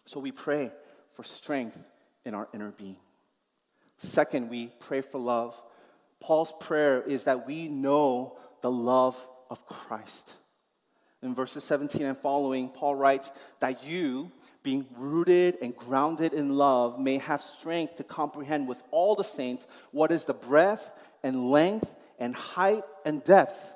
So 0.04 0.18
we 0.18 0.32
pray 0.32 0.72
for 1.12 1.22
strength 1.22 1.78
in 2.24 2.34
our 2.34 2.48
inner 2.52 2.72
being. 2.72 2.96
Second, 3.98 4.50
we 4.50 4.72
pray 4.80 5.02
for 5.02 5.20
love. 5.20 5.62
Paul's 6.18 6.52
prayer 6.58 7.00
is 7.02 7.22
that 7.22 7.46
we 7.46 7.68
know 7.68 8.36
the 8.62 8.70
love 8.70 9.16
of 9.48 9.64
Christ. 9.64 10.32
In 11.22 11.34
verses 11.34 11.64
17 11.64 12.06
and 12.06 12.16
following, 12.18 12.68
Paul 12.68 12.94
writes 12.94 13.32
that 13.60 13.84
you, 13.84 14.30
being 14.62 14.86
rooted 14.96 15.58
and 15.60 15.74
grounded 15.74 16.32
in 16.32 16.50
love, 16.56 16.98
may 16.98 17.18
have 17.18 17.42
strength 17.42 17.96
to 17.96 18.04
comprehend 18.04 18.68
with 18.68 18.82
all 18.90 19.14
the 19.14 19.24
saints 19.24 19.66
what 19.90 20.12
is 20.12 20.24
the 20.24 20.34
breadth 20.34 20.90
and 21.22 21.50
length 21.50 21.92
and 22.18 22.34
height 22.34 22.84
and 23.04 23.24
depth 23.24 23.72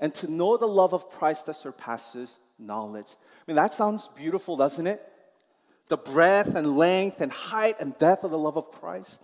and 0.00 0.14
to 0.14 0.30
know 0.30 0.56
the 0.56 0.68
love 0.68 0.92
of 0.92 1.08
Christ 1.08 1.46
that 1.46 1.54
surpasses 1.54 2.38
knowledge. 2.58 3.08
I 3.08 3.42
mean, 3.46 3.56
that 3.56 3.74
sounds 3.74 4.08
beautiful, 4.14 4.56
doesn't 4.56 4.86
it? 4.86 5.02
The 5.88 5.96
breadth 5.96 6.54
and 6.54 6.76
length 6.76 7.20
and 7.20 7.32
height 7.32 7.76
and 7.80 7.96
depth 7.98 8.24
of 8.24 8.30
the 8.30 8.38
love 8.38 8.56
of 8.56 8.70
Christ. 8.72 9.20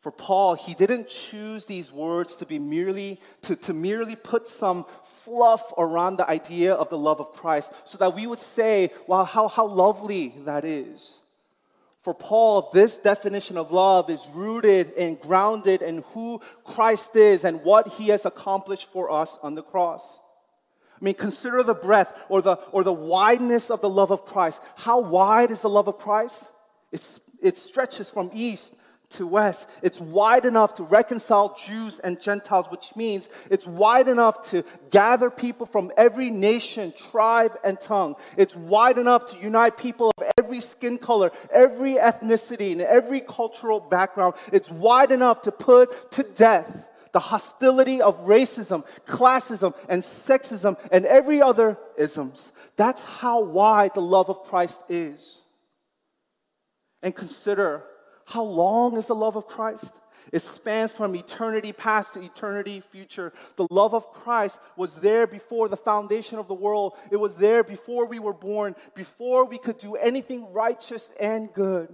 For 0.00 0.10
Paul, 0.10 0.54
he 0.54 0.72
didn't 0.72 1.08
choose 1.08 1.66
these 1.66 1.92
words 1.92 2.36
to 2.36 2.46
be 2.46 2.58
merely 2.58 3.20
to, 3.42 3.54
to 3.56 3.74
merely 3.74 4.16
put 4.16 4.48
some 4.48 4.86
fluff 5.24 5.74
around 5.76 6.16
the 6.16 6.28
idea 6.28 6.72
of 6.72 6.88
the 6.88 6.96
love 6.96 7.20
of 7.20 7.32
Christ 7.32 7.70
so 7.84 7.98
that 7.98 8.14
we 8.14 8.26
would 8.26 8.38
say, 8.38 8.92
wow, 9.06 9.24
how, 9.24 9.48
how 9.48 9.66
lovely 9.66 10.34
that 10.46 10.64
is. 10.64 11.20
For 12.00 12.14
Paul, 12.14 12.70
this 12.72 12.96
definition 12.96 13.58
of 13.58 13.72
love 13.72 14.08
is 14.08 14.26
rooted 14.32 14.94
and 14.94 15.20
grounded 15.20 15.82
in 15.82 15.98
who 16.14 16.40
Christ 16.64 17.14
is 17.14 17.44
and 17.44 17.62
what 17.62 17.88
he 17.88 18.08
has 18.08 18.24
accomplished 18.24 18.90
for 18.90 19.10
us 19.10 19.38
on 19.42 19.52
the 19.52 19.62
cross. 19.62 20.18
I 20.98 21.04
mean, 21.04 21.12
consider 21.12 21.62
the 21.62 21.74
breadth 21.74 22.14
or 22.30 22.40
the, 22.40 22.54
or 22.72 22.84
the 22.84 22.92
wideness 22.92 23.70
of 23.70 23.82
the 23.82 23.88
love 23.90 24.10
of 24.10 24.24
Christ. 24.24 24.62
How 24.76 25.00
wide 25.00 25.50
is 25.50 25.60
the 25.60 25.68
love 25.68 25.88
of 25.88 25.98
Christ? 25.98 26.50
It's, 26.90 27.20
it 27.42 27.58
stretches 27.58 28.08
from 28.08 28.30
east 28.32 28.72
to 29.10 29.26
west. 29.26 29.66
It's 29.82 30.00
wide 30.00 30.46
enough 30.46 30.74
to 30.74 30.84
reconcile 30.84 31.56
Jews 31.56 31.98
and 31.98 32.20
Gentiles, 32.20 32.70
which 32.70 32.94
means 32.94 33.28
it's 33.50 33.66
wide 33.66 34.08
enough 34.08 34.50
to 34.50 34.64
gather 34.90 35.30
people 35.30 35.66
from 35.66 35.92
every 35.96 36.30
nation, 36.30 36.92
tribe, 36.96 37.58
and 37.64 37.80
tongue. 37.80 38.16
It's 38.36 38.54
wide 38.54 38.98
enough 38.98 39.26
to 39.32 39.38
unite 39.40 39.76
people 39.76 40.12
of 40.16 40.30
every 40.38 40.60
skin 40.60 40.98
color, 40.98 41.32
every 41.52 41.94
ethnicity, 41.94 42.72
and 42.72 42.80
every 42.80 43.20
cultural 43.20 43.80
background. 43.80 44.34
It's 44.52 44.70
wide 44.70 45.10
enough 45.10 45.42
to 45.42 45.52
put 45.52 46.12
to 46.12 46.22
death 46.22 46.86
the 47.12 47.18
hostility 47.18 48.00
of 48.00 48.24
racism, 48.26 48.84
classism, 49.06 49.74
and 49.88 50.02
sexism, 50.02 50.78
and 50.92 51.04
every 51.04 51.42
other 51.42 51.76
isms. 51.98 52.52
That's 52.76 53.02
how 53.02 53.40
wide 53.40 53.94
the 53.94 54.02
love 54.02 54.30
of 54.30 54.44
Christ 54.44 54.80
is. 54.88 55.42
And 57.02 57.14
consider 57.14 57.82
how 58.30 58.44
long 58.44 58.96
is 58.96 59.06
the 59.06 59.14
love 59.14 59.36
of 59.36 59.46
Christ? 59.46 59.94
It 60.32 60.42
spans 60.42 60.92
from 60.92 61.16
eternity 61.16 61.72
past 61.72 62.14
to 62.14 62.22
eternity 62.22 62.80
future. 62.80 63.32
The 63.56 63.66
love 63.70 63.94
of 63.94 64.12
Christ 64.12 64.60
was 64.76 64.94
there 64.96 65.26
before 65.26 65.68
the 65.68 65.76
foundation 65.76 66.38
of 66.38 66.46
the 66.46 66.54
world. 66.54 66.94
It 67.10 67.16
was 67.16 67.36
there 67.36 67.64
before 67.64 68.06
we 68.06 68.20
were 68.20 68.32
born, 68.32 68.76
before 68.94 69.44
we 69.44 69.58
could 69.58 69.78
do 69.78 69.96
anything 69.96 70.52
righteous 70.52 71.10
and 71.18 71.52
good. 71.52 71.88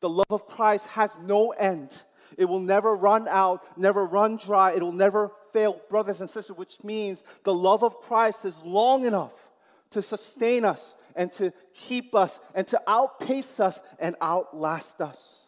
The 0.00 0.10
love 0.10 0.26
of 0.30 0.46
Christ 0.46 0.86
has 0.88 1.18
no 1.18 1.50
end. 1.52 1.96
It 2.36 2.44
will 2.44 2.60
never 2.60 2.94
run 2.94 3.26
out, 3.26 3.64
never 3.78 4.04
run 4.04 4.36
dry. 4.36 4.72
It 4.72 4.82
will 4.82 4.92
never 4.92 5.32
fail, 5.52 5.80
brothers 5.88 6.20
and 6.20 6.28
sisters, 6.28 6.56
which 6.56 6.84
means 6.84 7.22
the 7.44 7.54
love 7.54 7.82
of 7.82 8.00
Christ 8.00 8.44
is 8.44 8.62
long 8.62 9.06
enough 9.06 9.49
to 9.90 10.02
sustain 10.02 10.64
us 10.64 10.94
and 11.16 11.32
to 11.32 11.52
keep 11.74 12.14
us 12.14 12.40
and 12.54 12.66
to 12.68 12.80
outpace 12.86 13.60
us 13.60 13.80
and 13.98 14.16
outlast 14.22 15.00
us. 15.00 15.46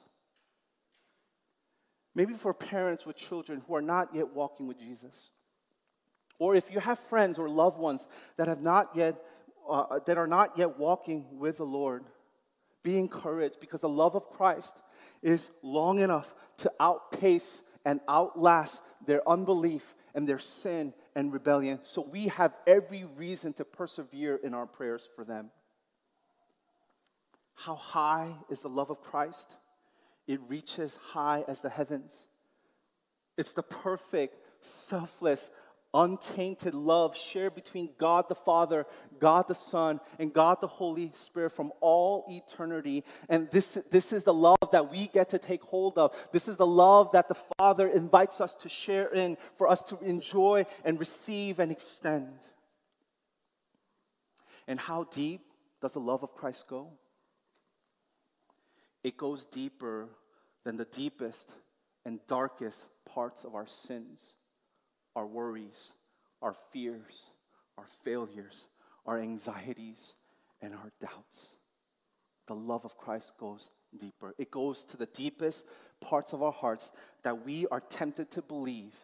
Maybe 2.14 2.34
for 2.34 2.52
parents 2.52 3.06
with 3.06 3.16
children 3.16 3.62
who 3.66 3.75
are 3.75 3.82
not 3.82 4.14
yet 4.14 4.34
walking 4.34 4.66
with 4.66 4.78
Jesus. 4.78 5.30
Or 6.38 6.54
if 6.54 6.70
you 6.70 6.80
have 6.80 6.99
friends 6.99 7.38
or 7.38 7.49
loved 7.49 7.78
ones 7.78 8.06
that 8.37 8.49
have 8.49 8.61
not 8.61 8.90
yet 8.94 9.16
uh, 9.68 10.00
that 10.06 10.18
are 10.18 10.26
not 10.26 10.58
yet 10.58 10.76
walking 10.76 11.38
with 11.38 11.58
the 11.58 11.64
Lord, 11.64 12.02
be 12.82 12.99
encouraged 12.99 13.61
because 13.61 13.80
the 13.80 13.88
love 13.88 14.16
of 14.16 14.28
Christ 14.28 14.76
is 15.22 15.50
long 15.62 16.00
enough 16.00 16.34
to 16.58 16.72
outpace 16.80 17.62
and 17.84 18.00
outlast 18.08 18.82
their 19.06 19.26
unbelief 19.28 19.94
and 20.14 20.28
their 20.28 20.38
sin 20.38 20.92
and 21.14 21.33
rebellion. 21.33 21.81
So 21.83 22.02
we 22.02 22.28
have 22.28 22.54
every 22.66 23.04
reason 23.04 23.52
to 23.54 23.64
persevere 23.64 24.37
in 24.37 24.54
our 24.54 24.66
prayers 24.66 25.09
for 25.14 25.25
them. 25.25 25.50
How 27.54 27.75
high 27.75 28.35
is 28.49 28.62
the 28.62 28.69
love 28.69 28.90
of 28.90 29.02
Christ? 29.02 29.57
It 30.26 30.40
reaches 30.49 30.97
high 31.11 31.45
as 31.47 31.61
the 31.61 31.69
heavens. 31.69 32.28
It's 33.37 33.52
the 33.52 33.62
perfect, 33.62 34.37
selfless, 34.64 35.50
untainted 35.94 36.75
love 36.75 37.16
shared 37.16 37.54
between 37.54 37.90
God 37.99 38.28
the 38.28 38.34
Father, 38.34 38.87
God 39.18 39.49
the 39.49 39.54
Son, 39.54 40.00
and 40.18 40.32
God 40.32 40.61
the 40.61 40.66
Holy 40.66 41.11
Spirit 41.14 41.52
from 41.52 41.72
all 41.80 42.25
eternity. 42.28 43.04
And 43.28 43.50
this, 43.50 43.78
this 43.90 44.12
is 44.12 44.25
the 44.25 44.34
love 44.34 44.56
that 44.72 44.90
we 44.90 45.08
get 45.08 45.30
to 45.30 45.38
take 45.38 45.62
hold 45.62 45.99
of. 45.99 46.14
This 46.32 46.49
is 46.49 46.56
the 46.56 46.66
love 46.66 47.12
that 47.12 47.28
the 47.28 47.37
Father 47.58 47.88
invites 47.88 48.40
us 48.40 48.54
to 48.56 48.68
share 48.68 49.08
in, 49.12 49.37
for 49.56 49.68
us 49.68 49.82
to 49.84 49.99
enjoy 50.00 50.66
and 50.84 50.99
receive 50.99 51.58
and 51.58 51.70
extend. 51.70 52.38
And 54.66 54.80
how 54.80 55.04
deep 55.04 55.42
does 55.80 55.92
the 55.92 56.00
love 56.00 56.22
of 56.22 56.34
Christ 56.34 56.66
go? 56.68 56.88
It 59.04 59.16
goes 59.16 59.44
deeper 59.44 60.08
than 60.64 60.76
the 60.76 60.84
deepest 60.84 61.50
and 62.04 62.20
darkest 62.28 62.88
parts 63.04 63.44
of 63.44 63.54
our 63.54 63.66
sins 63.66 64.34
our 65.14 65.26
worries, 65.26 65.92
our 66.40 66.54
fears, 66.73 67.26
our 67.78 67.87
failures, 68.04 68.66
our 69.07 69.19
anxieties, 69.19 70.14
and 70.61 70.75
our 70.75 70.92
doubts. 71.00 71.54
The 72.47 72.54
love 72.54 72.85
of 72.85 72.97
Christ 72.97 73.33
goes 73.38 73.71
deeper. 73.97 74.35
It 74.38 74.50
goes 74.50 74.85
to 74.87 74.97
the 74.97 75.07
deepest 75.07 75.66
parts 76.00 76.33
of 76.33 76.42
our 76.42 76.52
hearts 76.52 76.90
that 77.23 77.45
we 77.45 77.66
are 77.69 77.81
tempted 77.81 78.31
to 78.33 78.42
believe 78.42 78.95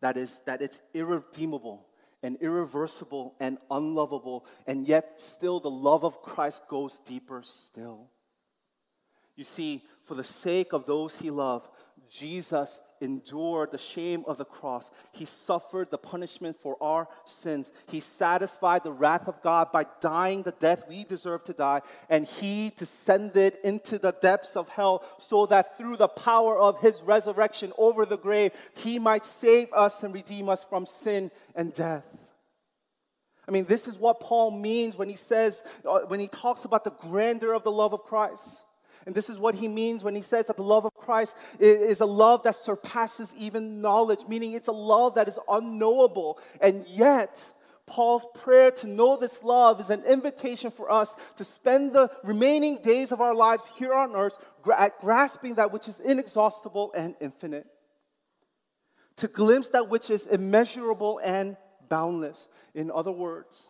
that 0.00 0.16
is 0.16 0.42
that 0.46 0.60
it's 0.60 0.82
irredeemable 0.92 1.86
and 2.22 2.36
irreversible 2.40 3.34
and 3.40 3.58
unlovable, 3.70 4.44
and 4.66 4.86
yet 4.86 5.20
still 5.20 5.58
the 5.58 5.70
love 5.70 6.04
of 6.04 6.22
Christ 6.22 6.62
goes 6.68 7.00
deeper 7.00 7.40
still. 7.42 8.10
You 9.36 9.44
see, 9.44 9.82
for 10.04 10.14
the 10.14 10.24
sake 10.24 10.72
of 10.72 10.86
those 10.86 11.16
he 11.16 11.30
loved, 11.30 11.68
Jesus 12.10 12.80
endured 13.02 13.72
the 13.72 13.78
shame 13.78 14.24
of 14.26 14.38
the 14.38 14.44
cross. 14.44 14.90
He 15.12 15.24
suffered 15.24 15.90
the 15.90 15.98
punishment 15.98 16.56
for 16.62 16.76
our 16.80 17.08
sins. 17.24 17.70
He 17.88 18.00
satisfied 18.00 18.84
the 18.84 18.92
wrath 18.92 19.28
of 19.28 19.42
God 19.42 19.72
by 19.72 19.86
dying 20.00 20.42
the 20.42 20.52
death 20.52 20.84
we 20.88 21.04
deserve 21.04 21.44
to 21.44 21.52
die. 21.52 21.82
And 22.08 22.26
he 22.26 22.72
descended 22.76 23.58
into 23.64 23.98
the 23.98 24.12
depths 24.12 24.56
of 24.56 24.68
hell 24.68 25.04
so 25.18 25.46
that 25.46 25.76
through 25.76 25.96
the 25.96 26.08
power 26.08 26.56
of 26.58 26.80
his 26.80 27.02
resurrection 27.02 27.72
over 27.76 28.06
the 28.06 28.16
grave, 28.16 28.52
he 28.74 28.98
might 28.98 29.26
save 29.26 29.72
us 29.72 30.02
and 30.02 30.14
redeem 30.14 30.48
us 30.48 30.64
from 30.64 30.86
sin 30.86 31.30
and 31.54 31.74
death. 31.74 32.04
I 33.46 33.50
mean, 33.50 33.64
this 33.64 33.88
is 33.88 33.98
what 33.98 34.20
Paul 34.20 34.52
means 34.52 34.96
when 34.96 35.08
he 35.08 35.16
says, 35.16 35.62
uh, 35.84 36.00
when 36.06 36.20
he 36.20 36.28
talks 36.28 36.64
about 36.64 36.84
the 36.84 36.92
grandeur 36.92 37.52
of 37.52 37.64
the 37.64 37.72
love 37.72 37.92
of 37.92 38.04
Christ. 38.04 38.48
And 39.06 39.14
this 39.14 39.28
is 39.28 39.38
what 39.38 39.54
he 39.54 39.68
means 39.68 40.04
when 40.04 40.14
he 40.14 40.20
says 40.20 40.46
that 40.46 40.56
the 40.56 40.62
love 40.62 40.84
of 40.84 40.94
Christ 40.94 41.34
is 41.58 42.00
a 42.00 42.06
love 42.06 42.44
that 42.44 42.54
surpasses 42.54 43.34
even 43.36 43.80
knowledge, 43.80 44.20
meaning 44.28 44.52
it's 44.52 44.68
a 44.68 44.72
love 44.72 45.16
that 45.16 45.28
is 45.28 45.38
unknowable. 45.48 46.38
And 46.60 46.86
yet, 46.86 47.44
Paul's 47.86 48.26
prayer 48.34 48.70
to 48.70 48.86
know 48.86 49.16
this 49.16 49.42
love 49.42 49.80
is 49.80 49.90
an 49.90 50.04
invitation 50.04 50.70
for 50.70 50.90
us 50.90 51.12
to 51.36 51.44
spend 51.44 51.92
the 51.92 52.10
remaining 52.22 52.78
days 52.80 53.10
of 53.12 53.20
our 53.20 53.34
lives 53.34 53.68
here 53.76 53.92
on 53.92 54.14
earth 54.14 54.38
grasping 55.00 55.54
that 55.54 55.72
which 55.72 55.88
is 55.88 55.98
inexhaustible 56.00 56.92
and 56.96 57.16
infinite, 57.20 57.66
to 59.16 59.26
glimpse 59.26 59.68
that 59.70 59.88
which 59.88 60.10
is 60.10 60.26
immeasurable 60.26 61.20
and 61.22 61.56
boundless. 61.88 62.48
In 62.74 62.90
other 62.90 63.12
words, 63.12 63.66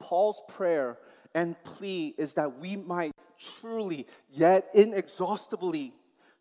Paul's 0.00 0.42
prayer 0.48 0.98
and 1.34 1.60
plea 1.64 2.14
is 2.16 2.34
that 2.34 2.58
we 2.58 2.76
might 2.76 3.12
truly, 3.38 4.06
yet 4.30 4.68
inexhaustibly, 4.74 5.92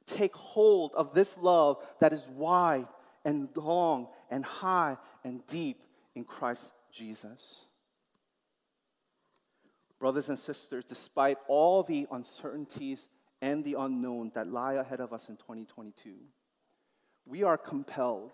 take 0.06 0.36
hold 0.36 0.92
of 0.96 1.14
this 1.14 1.38
love 1.38 1.84
that 2.00 2.14
is 2.14 2.28
wide 2.30 2.88
and 3.26 3.50
long 3.56 4.08
and 4.30 4.46
high 4.46 4.98
and 5.24 5.46
deep 5.48 5.84
in 6.16 6.24
Christ 6.24 6.74
Jesus. 6.92 7.66
Brothers 10.00 10.30
and 10.30 10.38
sisters, 10.38 10.84
despite 10.86 11.38
all 11.48 11.82
the 11.84 12.08
uncertainties 12.12 13.08
and 13.42 13.64
the 13.64 13.76
unknown 13.80 14.32
that 14.36 14.52
lie 14.52 14.74
ahead 14.74 15.00
of 15.00 15.14
us 15.14 15.30
in 15.30 15.38
2022, 15.38 16.12
we 17.26 17.44
are 17.44 17.58
compelled 17.58 18.32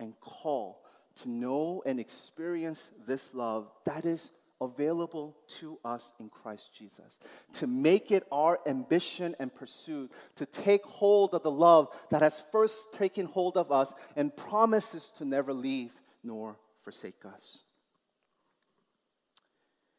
and 0.00 0.18
called 0.20 0.74
to 1.14 1.28
know 1.28 1.82
and 1.86 2.00
experience 2.00 2.90
this 3.06 3.34
love 3.34 3.70
that 3.84 4.04
is 4.04 4.32
available 4.64 5.36
to 5.60 5.78
us 5.84 6.12
in 6.18 6.28
Christ 6.28 6.74
Jesus. 6.74 7.18
To 7.54 7.66
make 7.66 8.10
it 8.10 8.26
our 8.30 8.60
ambition 8.66 9.34
and 9.38 9.54
pursuit 9.54 10.10
to 10.36 10.46
take 10.46 10.84
hold 10.84 11.34
of 11.34 11.42
the 11.42 11.50
love 11.50 11.88
that 12.10 12.22
has 12.22 12.42
first 12.52 12.92
taken 12.92 13.26
hold 13.26 13.56
of 13.56 13.72
us 13.72 13.92
and 14.16 14.34
promises 14.34 15.12
to 15.18 15.24
never 15.24 15.52
leave 15.52 15.92
nor 16.22 16.56
forsake 16.82 17.24
us. 17.24 17.62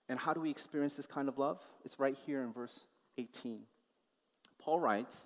And 0.09 0.19
how 0.19 0.33
do 0.33 0.41
we 0.41 0.49
experience 0.49 0.93
this 0.93 1.07
kind 1.07 1.27
of 1.27 1.37
love? 1.37 1.61
It's 1.85 1.99
right 1.99 2.17
here 2.25 2.43
in 2.43 2.53
verse 2.53 2.85
18. 3.17 3.61
Paul 4.59 4.79
writes, 4.79 5.21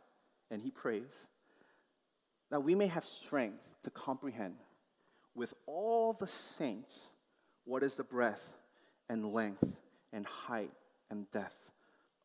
and 0.50 0.62
he 0.62 0.72
prays, 0.72 1.27
that 2.50 2.63
we 2.63 2.75
may 2.75 2.88
have 2.88 3.03
strength 3.03 3.62
to 3.84 3.89
comprehend 3.89 4.56
with 5.36 5.53
all 5.65 6.13
the 6.13 6.27
saints 6.27 7.08
what 7.65 7.84
is 7.84 7.96
the 7.96 8.03
breadth 8.03 8.48
and 9.09 9.33
length 9.33 9.63
and 10.13 10.25
height 10.25 10.71
and 11.09 11.29
depth 11.31 11.63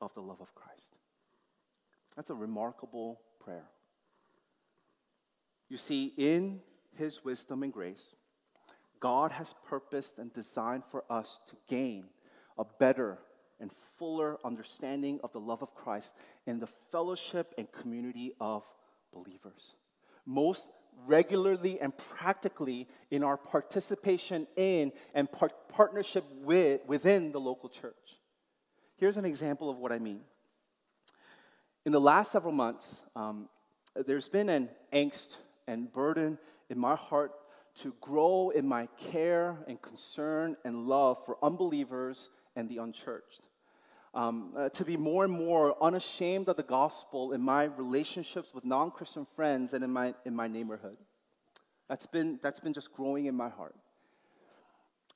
of 0.00 0.12
the 0.14 0.20
love 0.20 0.40
of 0.40 0.54
Christ. 0.54 0.96
That's 2.16 2.30
a 2.30 2.34
remarkable 2.34 3.20
prayer. 3.40 3.68
You 5.68 5.76
see, 5.76 6.12
in 6.16 6.60
His 6.96 7.24
wisdom 7.24 7.62
and 7.62 7.72
grace, 7.72 8.14
God 9.00 9.32
has 9.32 9.54
purposed 9.66 10.18
and 10.18 10.32
designed 10.32 10.84
for 10.84 11.04
us 11.10 11.40
to 11.48 11.56
gain 11.68 12.04
a 12.58 12.64
better 12.78 13.18
and 13.58 13.72
fuller 13.96 14.38
understanding 14.44 15.18
of 15.24 15.32
the 15.32 15.40
love 15.40 15.62
of 15.62 15.74
Christ 15.74 16.14
in 16.46 16.58
the 16.58 16.66
fellowship 16.66 17.54
and 17.56 17.70
community 17.72 18.34
of 18.40 18.64
believers. 19.12 19.76
Most 20.26 20.68
regularly 21.06 21.80
and 21.80 21.96
practically 21.96 22.88
in 23.10 23.22
our 23.22 23.36
participation 23.36 24.46
in 24.56 24.92
and 25.14 25.30
par- 25.30 25.50
partnership 25.68 26.24
with 26.42 26.80
within 26.86 27.32
the 27.32 27.40
local 27.40 27.68
church. 27.68 28.20
Here's 28.96 29.16
an 29.16 29.24
example 29.24 29.68
of 29.68 29.78
what 29.78 29.92
I 29.92 29.98
mean. 29.98 30.20
In 31.84 31.92
the 31.92 32.00
last 32.00 32.32
several 32.32 32.52
months, 32.52 33.02
um, 33.16 33.48
there's 34.06 34.28
been 34.28 34.48
an 34.48 34.68
angst 34.92 35.36
and 35.66 35.92
burden 35.92 36.38
in 36.70 36.78
my 36.78 36.94
heart 36.94 37.32
to 37.74 37.94
grow 38.00 38.50
in 38.50 38.66
my 38.66 38.86
care 38.98 39.56
and 39.66 39.80
concern 39.82 40.56
and 40.64 40.86
love 40.86 41.24
for 41.24 41.36
unbelievers 41.42 42.30
and 42.54 42.68
the 42.68 42.78
unchurched 42.78 43.42
um, 44.14 44.52
uh, 44.56 44.68
to 44.70 44.84
be 44.84 44.96
more 44.96 45.24
and 45.24 45.32
more 45.32 45.76
unashamed 45.82 46.48
of 46.48 46.56
the 46.56 46.62
gospel 46.62 47.32
in 47.32 47.40
my 47.40 47.64
relationships 47.64 48.52
with 48.54 48.64
non 48.64 48.90
Christian 48.90 49.26
friends 49.34 49.72
and 49.72 49.82
in 49.82 49.90
my, 49.90 50.14
in 50.24 50.34
my 50.34 50.48
neighborhood. 50.48 50.96
That's 51.88 52.06
been, 52.06 52.38
that's 52.42 52.60
been 52.60 52.72
just 52.72 52.92
growing 52.92 53.26
in 53.26 53.34
my 53.34 53.48
heart. 53.48 53.74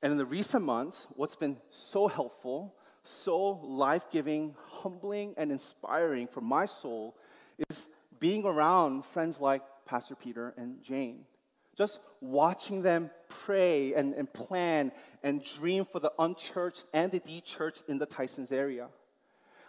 And 0.02 0.12
in 0.12 0.18
the 0.18 0.26
recent 0.26 0.64
months, 0.64 1.06
what's 1.14 1.36
been 1.36 1.56
so 1.70 2.06
helpful, 2.06 2.74
so 3.02 3.60
life 3.62 4.10
giving, 4.10 4.54
humbling, 4.66 5.34
and 5.36 5.50
inspiring 5.50 6.26
for 6.26 6.40
my 6.40 6.66
soul 6.66 7.16
is 7.70 7.88
being 8.18 8.44
around 8.44 9.04
friends 9.04 9.40
like 9.40 9.62
Pastor 9.86 10.14
Peter 10.14 10.54
and 10.56 10.82
Jane. 10.82 11.24
Just 11.76 12.00
watching 12.20 12.82
them 12.82 13.10
pray 13.28 13.92
and, 13.94 14.14
and 14.14 14.32
plan 14.32 14.92
and 15.22 15.44
dream 15.44 15.84
for 15.84 16.00
the 16.00 16.12
unchurched 16.18 16.84
and 16.92 17.12
the 17.12 17.20
de-churched 17.20 17.84
in 17.88 17.98
the 17.98 18.06
Tysons 18.06 18.50
area. 18.50 18.88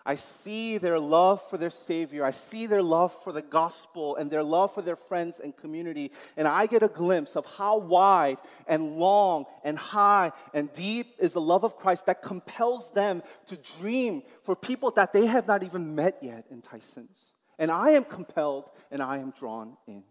I 0.06 0.16
see 0.16 0.78
their 0.78 1.02
love 1.02 1.42
for 1.50 1.58
their 1.58 1.70
Savior. 1.70 2.24
I 2.24 2.32
see 2.32 2.66
their 2.66 2.82
love 2.82 3.14
for 3.26 3.34
the 3.34 3.42
gospel 3.42 4.16
and 4.16 4.32
their 4.32 4.42
love 4.42 4.74
for 4.74 4.82
their 4.82 4.96
friends 4.96 5.42
and 5.44 5.54
community. 5.54 6.14
And 6.38 6.48
I 6.48 6.66
get 6.66 6.82
a 6.82 6.88
glimpse 6.88 7.36
of 7.36 7.46
how 7.46 7.80
wide 7.80 8.38
and 8.68 8.96
long 8.96 9.48
and 9.66 9.78
high 9.78 10.32
and 10.54 10.72
deep 10.72 11.16
is 11.20 11.34
the 11.34 11.42
love 11.42 11.66
of 11.66 11.76
Christ 11.76 12.06
that 12.06 12.22
compels 12.22 12.90
them 12.92 13.22
to 13.48 13.58
dream 13.82 14.24
for 14.44 14.56
people 14.56 14.92
that 14.92 15.12
they 15.12 15.26
have 15.26 15.46
not 15.46 15.64
even 15.64 15.94
met 15.94 16.20
yet 16.22 16.46
in 16.50 16.62
Tysons. 16.62 17.34
And 17.60 17.70
I 17.70 17.90
am 17.90 18.06
compelled 18.06 18.70
and 18.90 19.04
I 19.04 19.18
am 19.18 19.32
drawn 19.38 19.76
in. 19.88 20.04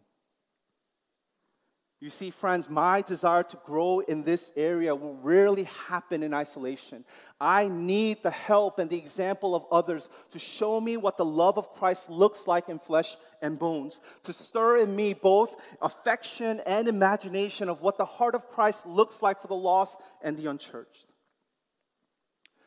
You 1.98 2.10
see, 2.10 2.30
friends, 2.30 2.68
my 2.68 3.00
desire 3.00 3.42
to 3.42 3.58
grow 3.64 4.00
in 4.00 4.22
this 4.22 4.52
area 4.54 4.94
will 4.94 5.16
rarely 5.16 5.64
happen 5.88 6.22
in 6.22 6.34
isolation. 6.34 7.06
I 7.40 7.68
need 7.68 8.22
the 8.22 8.30
help 8.30 8.78
and 8.78 8.90
the 8.90 8.98
example 8.98 9.54
of 9.54 9.64
others 9.72 10.10
to 10.32 10.38
show 10.38 10.78
me 10.78 10.98
what 10.98 11.16
the 11.16 11.24
love 11.24 11.56
of 11.56 11.72
Christ 11.72 12.10
looks 12.10 12.46
like 12.46 12.68
in 12.68 12.78
flesh 12.78 13.16
and 13.40 13.58
bones, 13.58 14.02
to 14.24 14.34
stir 14.34 14.78
in 14.78 14.94
me 14.94 15.14
both 15.14 15.56
affection 15.80 16.60
and 16.66 16.86
imagination 16.86 17.70
of 17.70 17.80
what 17.80 17.96
the 17.96 18.04
heart 18.04 18.34
of 18.34 18.46
Christ 18.46 18.84
looks 18.84 19.22
like 19.22 19.40
for 19.40 19.48
the 19.48 19.54
lost 19.54 19.96
and 20.22 20.36
the 20.36 20.50
unchurched 20.50 21.06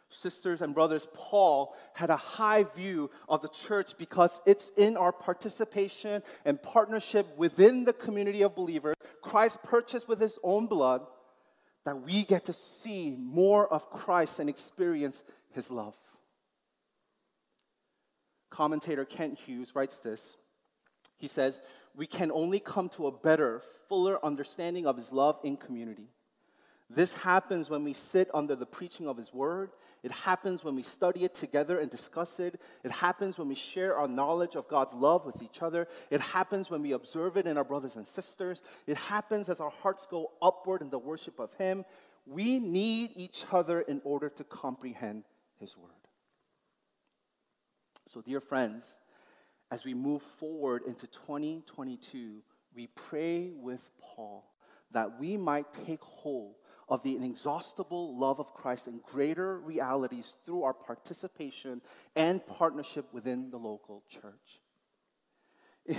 sisters 0.10 0.62
and 0.62 0.74
brothers, 0.74 1.08
Paul 1.14 1.76
had 1.94 2.10
a 2.10 2.18
high 2.18 2.64
view 2.64 3.10
of 3.28 3.42
the 3.42 3.48
church 3.48 3.98
because 3.98 4.42
it's 4.46 4.72
in 4.76 4.98
our 4.98 5.12
participation 5.12 6.24
and 6.46 6.62
partnership 6.62 7.28
within 7.38 7.86
the 7.86 7.94
community 7.94 8.42
of 8.42 8.56
believers, 8.56 8.96
Christ 9.22 9.62
purchased 9.64 10.08
with 10.08 10.20
his 10.20 10.40
own 10.44 10.68
blood, 10.68 11.06
that 11.86 12.02
we 12.02 12.24
get 12.24 12.46
to 12.46 12.54
see 12.54 13.16
more 13.18 13.72
of 13.72 13.90
Christ 13.90 14.40
and 14.40 14.50
experience 14.50 15.24
his 15.52 15.72
love. 15.72 15.96
Commentator 18.50 19.06
Kent 19.06 19.38
Hughes 19.40 19.76
writes 19.76 19.98
this. 19.98 20.36
He 21.18 21.28
says, 21.28 21.62
We 21.96 22.08
can 22.08 22.32
only 22.32 22.60
come 22.60 22.90
to 22.90 23.08
a 23.08 23.12
better, 23.12 23.62
fuller 23.88 24.24
understanding 24.26 24.88
of 24.88 24.98
his 24.98 25.12
love 25.12 25.40
in 25.44 25.58
community. 25.58 26.10
This 26.90 27.14
happens 27.14 27.70
when 27.70 27.84
we 27.84 27.94
sit 27.94 28.30
under 28.34 28.56
the 28.56 28.66
preaching 28.66 29.08
of 29.08 29.18
his 29.18 29.32
word 29.32 29.70
it 30.04 30.12
happens 30.12 30.64
when 30.64 30.76
we 30.76 30.84
study 30.84 31.26
it 31.26 31.36
together 31.36 31.80
and 31.80 31.92
discuss 31.92 32.40
it. 32.40 32.60
It 32.84 32.92
happens 32.92 33.38
when 33.38 33.50
we 33.50 33.56
share 33.56 33.98
our 33.98 34.08
knowledge 34.08 34.56
of 34.56 34.68
God's 34.70 34.94
love 34.94 35.26
with 35.26 35.42
each 35.44 35.62
other. 35.62 35.88
It 36.10 36.22
happens 36.22 36.70
when 36.70 36.82
we 36.82 36.94
observe 36.94 37.36
it 37.36 37.46
in 37.46 37.58
our 37.58 37.66
brothers 37.66 37.98
and 37.98 38.08
sisters. 38.08 38.62
It 38.88 38.98
happens 38.98 39.50
as 39.50 39.60
our 39.60 39.70
hearts 39.70 40.08
go 40.10 40.32
upward 40.42 40.82
in 40.82 40.90
the 40.90 41.00
worship 41.00 41.40
of 41.40 41.54
Him. 41.54 41.84
We 42.26 42.60
need 42.60 43.12
each 43.16 43.46
other 43.52 43.82
in 43.82 44.02
order 44.06 44.30
to 44.30 44.44
comprehend 44.46 45.26
His 45.60 45.76
word. 45.76 45.92
So, 48.08 48.22
dear 48.22 48.40
friends, 48.40 48.86
as 49.70 49.84
we 49.84 49.94
move 49.94 50.22
forward 50.22 50.84
into 50.88 51.08
2022, 51.08 52.42
we 52.74 52.88
pray 52.88 53.52
with 53.54 53.82
Paul 54.00 54.50
that 54.92 55.20
we 55.20 55.38
might 55.38 55.72
take 55.86 56.02
hold 56.02 56.56
of 56.90 57.04
the 57.04 57.16
inexhaustible 57.16 58.18
love 58.18 58.40
of 58.40 58.54
Christ 58.54 58.88
and 58.88 59.02
greater 59.04 59.60
realities 59.60 60.34
through 60.46 60.64
our 60.64 60.74
participation 60.74 61.82
and 62.16 62.46
partnership 62.46 63.06
within 63.14 63.52
the 63.52 63.58
local 63.58 64.04
church. 64.10 64.62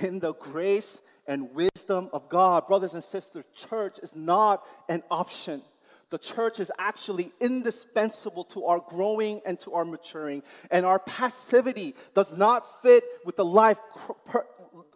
in 0.03 0.21
the 0.21 0.35
grace 0.35 1.01
and 1.27 1.53
wisdom 1.55 2.09
of 2.13 2.29
God. 2.29 2.67
Brothers 2.67 2.95
and 2.95 3.03
sisters, 3.03 3.45
church 3.55 3.99
is 4.03 4.15
not 4.15 4.65
an 4.89 5.03
option. 5.11 5.63
The 6.11 6.19
church 6.19 6.59
is 6.59 6.73
actually 6.79 7.33
indispensable 7.41 8.45
to 8.45 8.67
our 8.67 8.81
growing 8.81 9.41
and 9.47 9.59
to 9.61 9.73
our 9.75 9.85
maturing. 9.85 10.43
And 10.71 10.85
our 10.85 10.99
passivity 10.99 11.95
does 12.15 12.33
not 12.33 12.83
fit 12.83 13.05
with 13.25 13.37
the 13.37 13.45
life, 13.45 13.79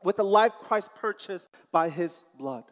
with 0.02 0.16
the 0.16 0.24
life 0.24 0.52
Christ 0.62 0.90
purchased 0.96 1.48
by 1.70 1.88
his 1.88 2.24
blood. 2.36 2.64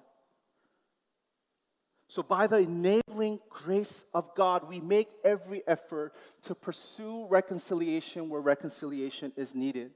So, 2.13 2.23
by 2.23 2.47
the 2.47 2.59
enabling 2.59 3.41
grace 3.49 4.05
of 4.13 4.35
God, 4.35 4.69
we 4.69 4.81
make 4.81 5.09
every 5.25 5.63
effort 5.67 6.13
to 6.43 6.55
pursue 6.55 7.27
reconciliation 7.31 8.29
where 8.29 8.43
reconciliation 8.43 9.33
is 9.35 9.55
needed. 9.55 9.93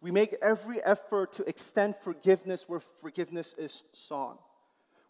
We 0.00 0.10
make 0.10 0.34
every 0.42 0.82
effort 0.82 1.34
to 1.34 1.44
extend 1.44 1.94
forgiveness 1.94 2.64
where 2.66 2.80
forgiveness 2.80 3.54
is 3.56 3.84
sought. 3.92 4.40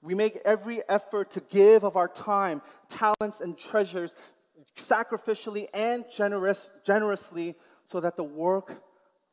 We 0.02 0.14
make 0.14 0.38
every 0.44 0.82
effort 0.86 1.30
to 1.30 1.40
give 1.40 1.82
of 1.82 1.96
our 1.96 2.08
time, 2.08 2.60
talents, 2.90 3.40
and 3.40 3.56
treasures 3.56 4.14
sacrificially 4.76 5.68
and 5.72 6.04
generous, 6.14 6.68
generously 6.84 7.54
so 7.86 8.00
that 8.00 8.16
the 8.16 8.22
work 8.22 8.82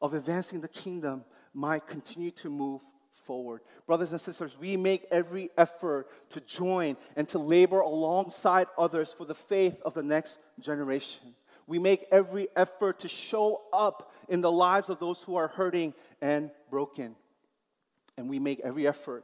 of 0.01 0.13
advancing 0.13 0.61
the 0.61 0.69
kingdom 0.69 1.25
might 1.53 1.87
continue 1.87 2.31
to 2.31 2.49
move 2.49 2.81
forward. 3.25 3.61
Brothers 3.87 4.11
and 4.11 4.21
sisters, 4.21 4.57
we 4.59 4.77
make 4.77 5.05
every 5.11 5.49
effort 5.57 6.07
to 6.29 6.41
join 6.41 6.97
and 7.15 7.27
to 7.29 7.39
labor 7.39 7.79
alongside 7.79 8.67
others 8.77 9.13
for 9.13 9.25
the 9.25 9.35
faith 9.35 9.81
of 9.83 9.93
the 9.93 10.03
next 10.03 10.37
generation. 10.59 11.35
We 11.67 11.79
make 11.79 12.05
every 12.11 12.47
effort 12.55 12.99
to 12.99 13.07
show 13.07 13.61
up 13.71 14.11
in 14.27 14.41
the 14.41 14.51
lives 14.51 14.89
of 14.89 14.99
those 14.99 15.21
who 15.23 15.35
are 15.35 15.47
hurting 15.47 15.93
and 16.21 16.51
broken. 16.69 17.15
And 18.17 18.29
we 18.29 18.39
make 18.39 18.59
every 18.61 18.87
effort 18.87 19.23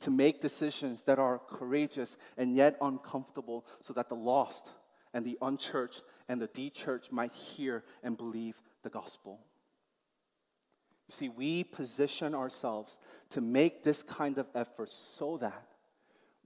to 0.00 0.10
make 0.10 0.40
decisions 0.40 1.02
that 1.02 1.18
are 1.18 1.38
courageous 1.38 2.16
and 2.36 2.56
yet 2.56 2.76
uncomfortable 2.80 3.64
so 3.80 3.92
that 3.94 4.08
the 4.08 4.14
lost 4.14 4.68
and 5.14 5.24
the 5.24 5.38
unchurched 5.42 6.04
and 6.28 6.40
the 6.40 6.46
de-churched 6.48 7.12
might 7.12 7.32
hear 7.32 7.84
and 8.02 8.16
believe 8.16 8.60
the 8.82 8.90
gospel. 8.90 9.40
See, 11.12 11.28
we 11.28 11.62
position 11.62 12.34
ourselves 12.34 12.98
to 13.30 13.42
make 13.42 13.84
this 13.84 14.02
kind 14.02 14.38
of 14.38 14.46
effort 14.54 14.88
so 14.88 15.36
that 15.36 15.66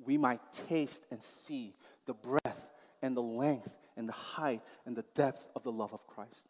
we 0.04 0.18
might 0.18 0.40
taste 0.68 1.04
and 1.12 1.22
see 1.22 1.76
the 2.06 2.14
breadth 2.14 2.66
and 3.00 3.16
the 3.16 3.22
length 3.22 3.72
and 3.96 4.08
the 4.08 4.12
height 4.12 4.62
and 4.84 4.96
the 4.96 5.04
depth 5.14 5.46
of 5.54 5.62
the 5.62 5.70
love 5.70 5.92
of 5.92 6.04
Christ. 6.08 6.48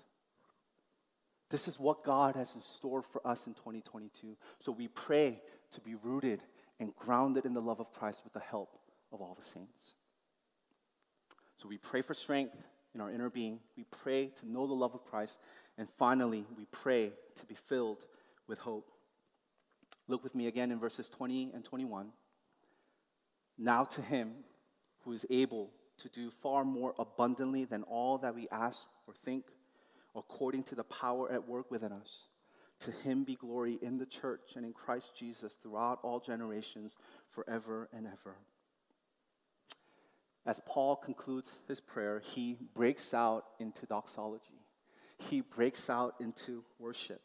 This 1.51 1.69
is 1.69 1.79
what 1.79 2.05
God 2.05 2.37
has 2.37 2.55
in 2.55 2.63
store 2.63 3.03
for 3.03 3.25
us 3.27 3.47
in 3.47 3.53
2022. 3.53 4.35
So 4.61 4.73
we 4.73 4.89
pray 4.89 5.43
to 5.73 5.81
be 5.83 5.95
rooted 5.95 6.41
and 6.81 6.97
grounded 6.97 7.45
in 7.45 7.53
the 7.53 7.61
love 7.61 7.81
of 7.81 7.93
Christ 7.93 8.25
with 8.25 8.33
the 8.33 8.41
help 8.41 8.79
of 9.13 9.21
all 9.21 9.37
the 9.39 9.45
saints. 9.45 9.93
So 11.59 11.69
we 11.69 11.77
pray 11.77 12.01
for 12.01 12.15
strength 12.15 12.57
in 12.95 13.03
our 13.03 13.11
inner 13.11 13.29
being. 13.29 13.61
We 13.77 13.85
pray 13.85 14.31
to 14.41 14.51
know 14.51 14.67
the 14.67 14.73
love 14.73 14.95
of 14.95 15.05
Christ. 15.05 15.39
And 15.79 15.89
finally, 15.99 16.45
we 16.57 16.67
pray 16.67 17.13
to 17.37 17.47
be 17.47 17.55
filled 17.55 18.05
with 18.47 18.59
hope. 18.59 18.91
Look 20.09 20.23
with 20.23 20.35
me 20.35 20.47
again 20.47 20.71
in 20.71 20.79
verses 20.79 21.09
20 21.09 21.51
and 21.55 21.65
21. 21.65 22.09
Now 23.59 23.85
to 23.85 24.03
him 24.03 24.33
who 25.05 25.13
is 25.13 25.27
able 25.31 25.71
to 25.99 26.09
do 26.09 26.31
far 26.31 26.65
more 26.65 26.95
abundantly 26.99 27.65
than 27.65 27.83
all 27.85 28.19
that 28.19 28.35
we 28.35 28.49
ask 28.51 28.87
or 29.07 29.15
think, 29.15 29.47
according 30.15 30.63
to 30.65 30.75
the 30.75 30.85
power 30.85 31.31
at 31.31 31.49
work 31.49 31.71
within 31.71 31.93
us. 31.93 32.29
To 32.81 32.91
him 32.91 33.25
be 33.25 33.37
glory 33.37 33.79
in 33.81 33.97
the 33.97 34.07
church 34.07 34.53
and 34.57 34.65
in 34.65 34.73
Christ 34.73 35.17
Jesus 35.17 35.55
throughout 35.55 35.99
all 36.03 36.21
generations, 36.21 36.99
forever 37.31 37.89
and 37.93 38.07
ever. 38.07 38.37
As 40.45 40.61
Paul 40.67 40.97
concludes 40.97 41.53
his 41.67 41.81
prayer, 41.81 42.21
he 42.21 42.59
breaks 42.75 43.15
out 43.15 43.47
into 43.59 43.87
doxology. 43.87 44.66
He 45.19 45.41
breaks 45.41 45.89
out 45.89 46.15
into 46.21 46.65
worship. 46.79 47.21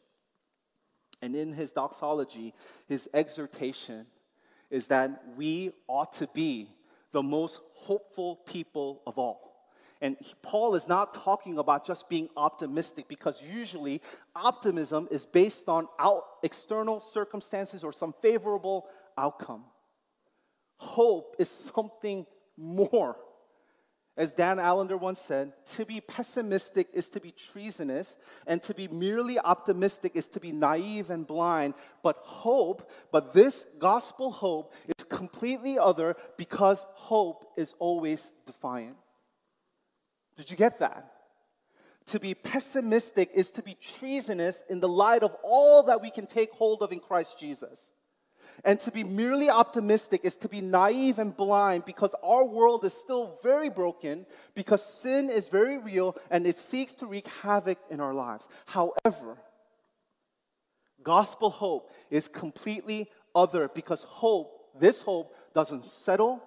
And 1.20 1.36
in 1.36 1.52
his 1.52 1.72
doxology, 1.72 2.52
his 2.86 3.08
exhortation 3.14 4.06
is 4.70 4.88
that 4.88 5.22
we 5.36 5.72
ought 5.86 6.12
to 6.14 6.26
be 6.28 6.68
the 7.12 7.22
most 7.22 7.60
hopeful 7.72 8.36
people 8.46 9.02
of 9.06 9.18
all. 9.18 9.52
And 10.00 10.16
Paul 10.42 10.74
is 10.74 10.88
not 10.88 11.14
talking 11.14 11.58
about 11.58 11.86
just 11.86 12.08
being 12.08 12.28
optimistic 12.36 13.06
because 13.06 13.40
usually 13.40 14.02
optimism 14.34 15.06
is 15.12 15.24
based 15.24 15.68
on 15.68 15.86
out 16.00 16.24
external 16.42 16.98
circumstances 16.98 17.84
or 17.84 17.92
some 17.92 18.12
favorable 18.20 18.88
outcome. 19.16 19.62
Hope 20.78 21.36
is 21.38 21.48
something 21.48 22.26
more. 22.56 23.16
As 24.14 24.32
Dan 24.32 24.58
Allender 24.58 24.98
once 24.98 25.20
said, 25.20 25.52
to 25.76 25.86
be 25.86 26.00
pessimistic 26.00 26.88
is 26.92 27.08
to 27.08 27.20
be 27.20 27.32
treasonous, 27.32 28.14
and 28.46 28.62
to 28.64 28.74
be 28.74 28.86
merely 28.88 29.38
optimistic 29.38 30.12
is 30.14 30.28
to 30.28 30.40
be 30.40 30.52
naive 30.52 31.08
and 31.08 31.26
blind. 31.26 31.72
But 32.02 32.18
hope, 32.18 32.90
but 33.10 33.32
this 33.32 33.64
gospel 33.78 34.30
hope, 34.30 34.74
is 34.86 35.04
completely 35.04 35.78
other 35.78 36.16
because 36.36 36.86
hope 36.92 37.46
is 37.56 37.74
always 37.78 38.30
defiant. 38.44 38.96
Did 40.36 40.50
you 40.50 40.58
get 40.58 40.80
that? 40.80 41.10
To 42.06 42.20
be 42.20 42.34
pessimistic 42.34 43.30
is 43.32 43.50
to 43.52 43.62
be 43.62 43.76
treasonous 43.80 44.62
in 44.68 44.80
the 44.80 44.88
light 44.88 45.22
of 45.22 45.34
all 45.42 45.84
that 45.84 46.02
we 46.02 46.10
can 46.10 46.26
take 46.26 46.50
hold 46.52 46.82
of 46.82 46.92
in 46.92 47.00
Christ 47.00 47.38
Jesus. 47.38 47.91
And 48.64 48.78
to 48.80 48.90
be 48.90 49.02
merely 49.02 49.50
optimistic 49.50 50.20
is 50.24 50.36
to 50.36 50.48
be 50.48 50.60
naive 50.60 51.18
and 51.18 51.36
blind 51.36 51.84
because 51.84 52.14
our 52.22 52.44
world 52.44 52.84
is 52.84 52.94
still 52.94 53.38
very 53.42 53.68
broken, 53.68 54.26
because 54.54 54.84
sin 54.84 55.30
is 55.30 55.48
very 55.48 55.78
real 55.78 56.16
and 56.30 56.46
it 56.46 56.56
seeks 56.56 56.94
to 56.94 57.06
wreak 57.06 57.26
havoc 57.42 57.78
in 57.90 58.00
our 58.00 58.14
lives. 58.14 58.48
However, 58.66 59.38
gospel 61.02 61.50
hope 61.50 61.90
is 62.10 62.28
completely 62.28 63.10
other 63.34 63.68
because 63.68 64.02
hope, 64.04 64.70
this 64.78 65.02
hope, 65.02 65.34
doesn't 65.54 65.84
settle, 65.84 66.42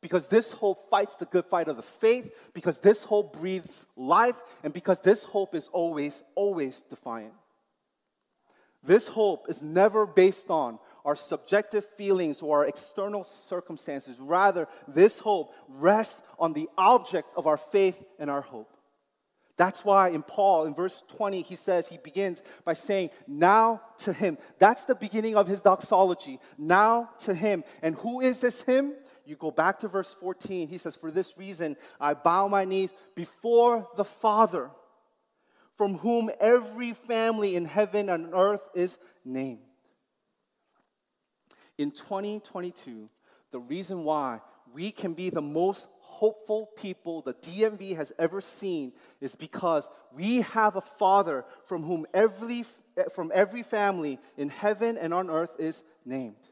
because 0.00 0.28
this 0.28 0.52
hope 0.52 0.90
fights 0.90 1.16
the 1.16 1.24
good 1.24 1.46
fight 1.46 1.66
of 1.66 1.78
the 1.78 1.82
faith, 1.82 2.30
because 2.52 2.78
this 2.78 3.04
hope 3.04 3.38
breathes 3.38 3.86
life, 3.96 4.36
and 4.62 4.72
because 4.74 5.00
this 5.00 5.24
hope 5.24 5.54
is 5.54 5.68
always, 5.72 6.22
always 6.34 6.82
defiant. 6.90 7.32
This 8.82 9.08
hope 9.08 9.46
is 9.48 9.62
never 9.62 10.06
based 10.06 10.50
on 10.50 10.78
our 11.04 11.16
subjective 11.16 11.84
feelings 11.84 12.42
or 12.42 12.58
our 12.58 12.66
external 12.66 13.24
circumstances. 13.24 14.16
Rather, 14.18 14.68
this 14.88 15.18
hope 15.18 15.52
rests 15.68 16.22
on 16.38 16.52
the 16.52 16.68
object 16.78 17.28
of 17.36 17.46
our 17.46 17.58
faith 17.58 18.02
and 18.18 18.30
our 18.30 18.40
hope. 18.40 18.70
That's 19.56 19.84
why 19.84 20.08
in 20.08 20.22
Paul, 20.22 20.66
in 20.66 20.74
verse 20.74 21.02
20, 21.16 21.42
he 21.42 21.54
says, 21.54 21.86
he 21.86 21.98
begins 21.98 22.42
by 22.64 22.72
saying, 22.72 23.10
Now 23.28 23.82
to 23.98 24.12
him. 24.12 24.36
That's 24.58 24.82
the 24.82 24.96
beginning 24.96 25.36
of 25.36 25.46
his 25.46 25.60
doxology. 25.60 26.40
Now 26.58 27.10
to 27.20 27.34
him. 27.34 27.62
And 27.80 27.94
who 27.96 28.20
is 28.20 28.40
this 28.40 28.62
him? 28.62 28.94
you 29.26 29.36
go 29.36 29.50
back 29.50 29.78
to 29.80 29.88
verse 29.88 30.14
14, 30.14 30.68
he 30.68 30.78
says, 30.78 30.96
For 30.96 31.10
this 31.10 31.38
reason 31.38 31.76
I 32.00 32.14
bow 32.14 32.48
my 32.48 32.64
knees 32.64 32.92
before 33.14 33.88
the 33.96 34.04
Father, 34.04 34.70
from 35.76 35.98
whom 35.98 36.30
every 36.40 36.92
family 36.92 37.56
in 37.56 37.64
heaven 37.64 38.08
and 38.08 38.34
earth 38.34 38.66
is 38.74 38.98
named. 39.24 39.63
In 41.76 41.90
2022, 41.90 43.08
the 43.50 43.58
reason 43.58 44.04
why 44.04 44.40
we 44.72 44.90
can 44.90 45.14
be 45.14 45.30
the 45.30 45.40
most 45.40 45.88
hopeful 46.00 46.66
people 46.76 47.22
the 47.22 47.34
DMV 47.34 47.96
has 47.96 48.12
ever 48.18 48.40
seen 48.40 48.92
is 49.20 49.34
because 49.34 49.88
we 50.12 50.40
have 50.42 50.76
a 50.76 50.80
Father 50.80 51.44
from 51.64 51.82
whom 51.82 52.06
every, 52.12 52.64
from 53.14 53.30
every 53.34 53.62
family 53.62 54.18
in 54.36 54.48
heaven 54.48 54.98
and 54.98 55.14
on 55.14 55.30
earth 55.30 55.54
is 55.58 55.84
named. 56.04 56.48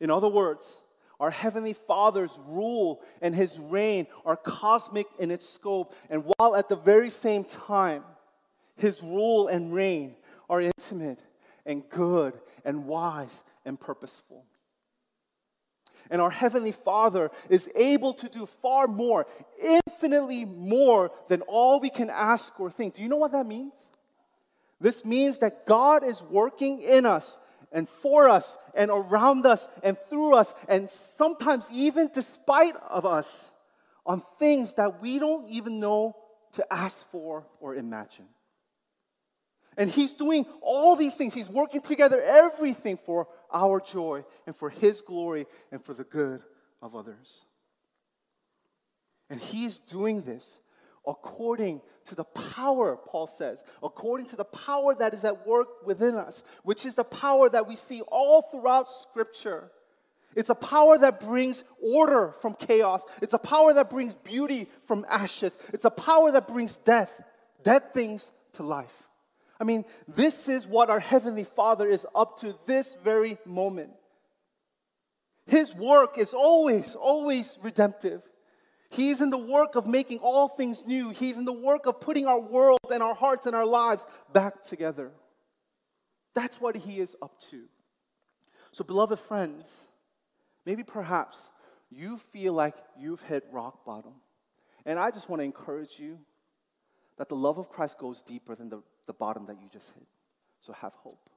In 0.00 0.10
other 0.10 0.28
words, 0.28 0.82
our 1.18 1.30
Heavenly 1.30 1.72
Father's 1.72 2.38
rule 2.46 3.00
and 3.22 3.34
His 3.34 3.58
reign 3.58 4.06
are 4.24 4.36
cosmic 4.36 5.06
in 5.18 5.30
its 5.30 5.48
scope, 5.48 5.94
and 6.10 6.24
while 6.36 6.54
at 6.54 6.68
the 6.68 6.76
very 6.76 7.10
same 7.10 7.44
time, 7.44 8.04
His 8.76 9.02
rule 9.02 9.48
and 9.48 9.72
reign 9.72 10.16
are 10.50 10.60
intimate 10.60 11.20
and 11.64 11.88
good 11.88 12.38
and 12.64 12.86
wise 12.86 13.42
and 13.64 13.80
purposeful. 13.80 14.44
And 16.10 16.20
our 16.20 16.30
Heavenly 16.30 16.72
Father 16.72 17.30
is 17.48 17.68
able 17.74 18.14
to 18.14 18.28
do 18.28 18.46
far 18.46 18.86
more, 18.86 19.26
infinitely 19.60 20.44
more 20.44 21.10
than 21.28 21.42
all 21.42 21.80
we 21.80 21.90
can 21.90 22.10
ask 22.10 22.58
or 22.60 22.70
think. 22.70 22.94
Do 22.94 23.02
you 23.02 23.08
know 23.08 23.16
what 23.16 23.32
that 23.32 23.46
means? 23.46 23.74
This 24.80 25.04
means 25.04 25.38
that 25.38 25.66
God 25.66 26.04
is 26.04 26.22
working 26.22 26.80
in 26.80 27.06
us 27.06 27.38
and 27.72 27.88
for 27.88 28.28
us 28.28 28.56
and 28.74 28.90
around 28.90 29.46
us 29.46 29.68
and 29.82 29.96
through 30.08 30.34
us 30.34 30.52
and 30.68 30.90
sometimes 31.16 31.66
even 31.72 32.10
despite 32.14 32.76
of 32.88 33.06
us 33.06 33.50
on 34.04 34.22
things 34.38 34.74
that 34.74 35.00
we 35.02 35.18
don't 35.18 35.48
even 35.48 35.80
know 35.80 36.16
to 36.52 36.72
ask 36.72 37.10
for 37.10 37.46
or 37.60 37.74
imagine. 37.74 38.26
And 39.76 39.90
He's 39.90 40.14
doing 40.14 40.46
all 40.62 40.96
these 40.96 41.14
things. 41.14 41.34
He's 41.34 41.50
working 41.50 41.82
together 41.82 42.22
everything 42.22 42.96
for 42.96 43.28
our 43.52 43.80
joy 43.80 44.24
and 44.46 44.54
for 44.54 44.70
His 44.70 45.00
glory 45.00 45.46
and 45.70 45.82
for 45.82 45.94
the 45.94 46.04
good 46.04 46.42
of 46.82 46.94
others. 46.94 47.44
And 49.30 49.40
He's 49.40 49.78
doing 49.78 50.22
this 50.22 50.60
according 51.06 51.80
to 52.06 52.14
the 52.14 52.24
power, 52.24 52.96
Paul 52.96 53.26
says, 53.26 53.62
according 53.82 54.26
to 54.26 54.36
the 54.36 54.44
power 54.44 54.94
that 54.96 55.14
is 55.14 55.24
at 55.24 55.46
work 55.46 55.86
within 55.86 56.16
us, 56.16 56.42
which 56.64 56.84
is 56.84 56.94
the 56.94 57.04
power 57.04 57.48
that 57.48 57.68
we 57.68 57.76
see 57.76 58.00
all 58.02 58.42
throughout 58.42 58.88
Scripture. 58.88 59.70
It's 60.34 60.50
a 60.50 60.54
power 60.54 60.98
that 60.98 61.20
brings 61.20 61.64
order 61.82 62.32
from 62.42 62.54
chaos. 62.54 63.04
It's 63.22 63.32
a 63.32 63.38
power 63.38 63.72
that 63.74 63.88
brings 63.88 64.14
beauty 64.14 64.68
from 64.84 65.06
ashes. 65.08 65.56
It's 65.72 65.86
a 65.86 65.90
power 65.90 66.30
that 66.32 66.46
brings 66.46 66.76
death, 66.76 67.10
dead 67.62 67.94
things 67.94 68.32
to 68.54 68.62
life. 68.62 69.05
I 69.60 69.64
mean, 69.64 69.84
this 70.06 70.48
is 70.48 70.66
what 70.66 70.90
our 70.90 71.00
Heavenly 71.00 71.44
Father 71.44 71.88
is 71.88 72.06
up 72.14 72.38
to 72.40 72.54
this 72.66 72.96
very 73.02 73.38
moment. 73.46 73.90
His 75.46 75.74
work 75.74 76.18
is 76.18 76.34
always, 76.34 76.94
always 76.94 77.58
redemptive. 77.62 78.22
He's 78.90 79.20
in 79.20 79.30
the 79.30 79.38
work 79.38 79.74
of 79.76 79.86
making 79.86 80.18
all 80.18 80.48
things 80.48 80.86
new. 80.86 81.10
He's 81.10 81.38
in 81.38 81.44
the 81.44 81.52
work 81.52 81.86
of 81.86 82.00
putting 82.00 82.26
our 82.26 82.40
world 82.40 82.80
and 82.90 83.02
our 83.02 83.14
hearts 83.14 83.46
and 83.46 83.54
our 83.54 83.66
lives 83.66 84.06
back 84.32 84.64
together. 84.64 85.12
That's 86.34 86.60
what 86.60 86.76
He 86.76 87.00
is 87.00 87.16
up 87.22 87.38
to. 87.50 87.64
So, 88.72 88.84
beloved 88.84 89.18
friends, 89.18 89.86
maybe 90.64 90.82
perhaps 90.82 91.50
you 91.90 92.18
feel 92.18 92.52
like 92.52 92.74
you've 92.98 93.22
hit 93.22 93.46
rock 93.50 93.84
bottom. 93.84 94.12
And 94.84 94.98
I 94.98 95.10
just 95.10 95.28
want 95.28 95.40
to 95.40 95.44
encourage 95.44 95.98
you 95.98 96.18
that 97.16 97.28
the 97.28 97.36
love 97.36 97.58
of 97.58 97.70
Christ 97.70 97.98
goes 97.98 98.22
deeper 98.22 98.54
than 98.54 98.68
the, 98.68 98.82
the 99.06 99.12
bottom 99.12 99.46
that 99.46 99.60
you 99.60 99.68
just 99.72 99.88
hit. 99.94 100.06
So 100.60 100.72
have 100.72 100.94
hope. 100.94 101.30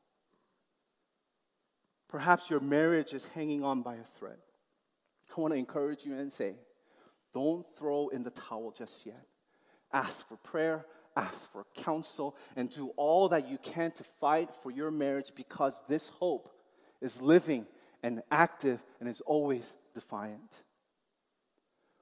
Perhaps 2.08 2.50
your 2.50 2.60
marriage 2.60 3.14
is 3.14 3.26
hanging 3.36 3.64
on 3.64 3.82
by 3.82 3.96
a 3.96 4.04
thread. 4.18 4.38
I 5.38 5.42
want 5.42 5.54
to 5.54 5.60
encourage 5.60 6.06
you 6.06 6.16
and 6.16 6.34
say, 6.34 6.56
don't 7.34 7.66
throw 7.78 8.10
in 8.10 8.24
the 8.24 8.32
towel 8.32 8.74
just 8.76 9.06
yet. 9.06 9.26
Ask 9.94 10.28
for 10.28 10.36
prayer, 10.38 10.86
ask 11.16 11.52
for 11.52 11.66
counsel, 11.76 12.36
and 12.56 12.70
do 12.70 12.92
all 12.98 13.30
that 13.30 13.48
you 13.48 13.60
can 13.60 13.92
to 13.92 14.04
fight 14.20 14.50
for 14.54 14.72
your 14.72 14.90
marriage 14.90 15.32
because 15.36 15.82
this 15.88 16.10
hope 16.10 16.50
is 17.00 17.22
living 17.22 17.68
and 18.02 18.24
active 18.32 18.82
and 19.00 19.08
is 19.08 19.22
always 19.22 19.78
defiant. 19.94 20.64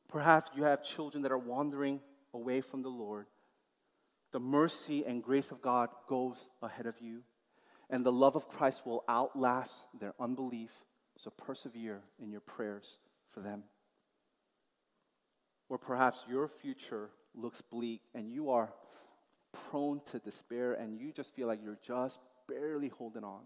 Perhaps 0.08 0.52
you 0.56 0.64
have 0.64 0.84
children 0.84 1.24
that 1.24 1.32
are 1.32 1.38
wandering 1.38 2.00
away 2.34 2.62
from 2.62 2.82
the 2.82 2.90
Lord 2.90 3.26
the 4.32 4.40
mercy 4.40 5.06
and 5.06 5.24
grace 5.24 5.52
of 5.52 5.62
God 5.62 5.90
goes 6.08 6.50
ahead 6.62 6.86
of 6.86 7.00
you, 7.00 7.22
and 7.90 8.06
the 8.06 8.12
love 8.12 8.36
of 8.36 8.50
Christ 8.50 8.86
will 8.86 9.04
outlast 9.08 9.86
their 10.00 10.14
unbelief. 10.20 10.72
So 11.18 11.32
persevere 11.32 12.02
in 12.22 12.32
your 12.32 12.42
prayers 12.42 13.00
for 13.32 13.40
them. 13.40 13.64
Or 15.70 15.78
perhaps 15.78 16.26
your 16.30 16.48
future 16.48 17.10
looks 17.34 17.62
bleak 17.62 18.02
and 18.14 18.32
you 18.32 18.52
are 18.52 18.74
prone 19.70 20.02
to 20.12 20.20
despair 20.20 20.74
and 20.74 21.00
you 21.00 21.12
just 21.12 21.34
feel 21.36 21.48
like 21.48 21.60
you're 21.64 21.80
just 21.82 22.20
barely 22.48 22.90
holding 22.90 23.24
on. 23.24 23.42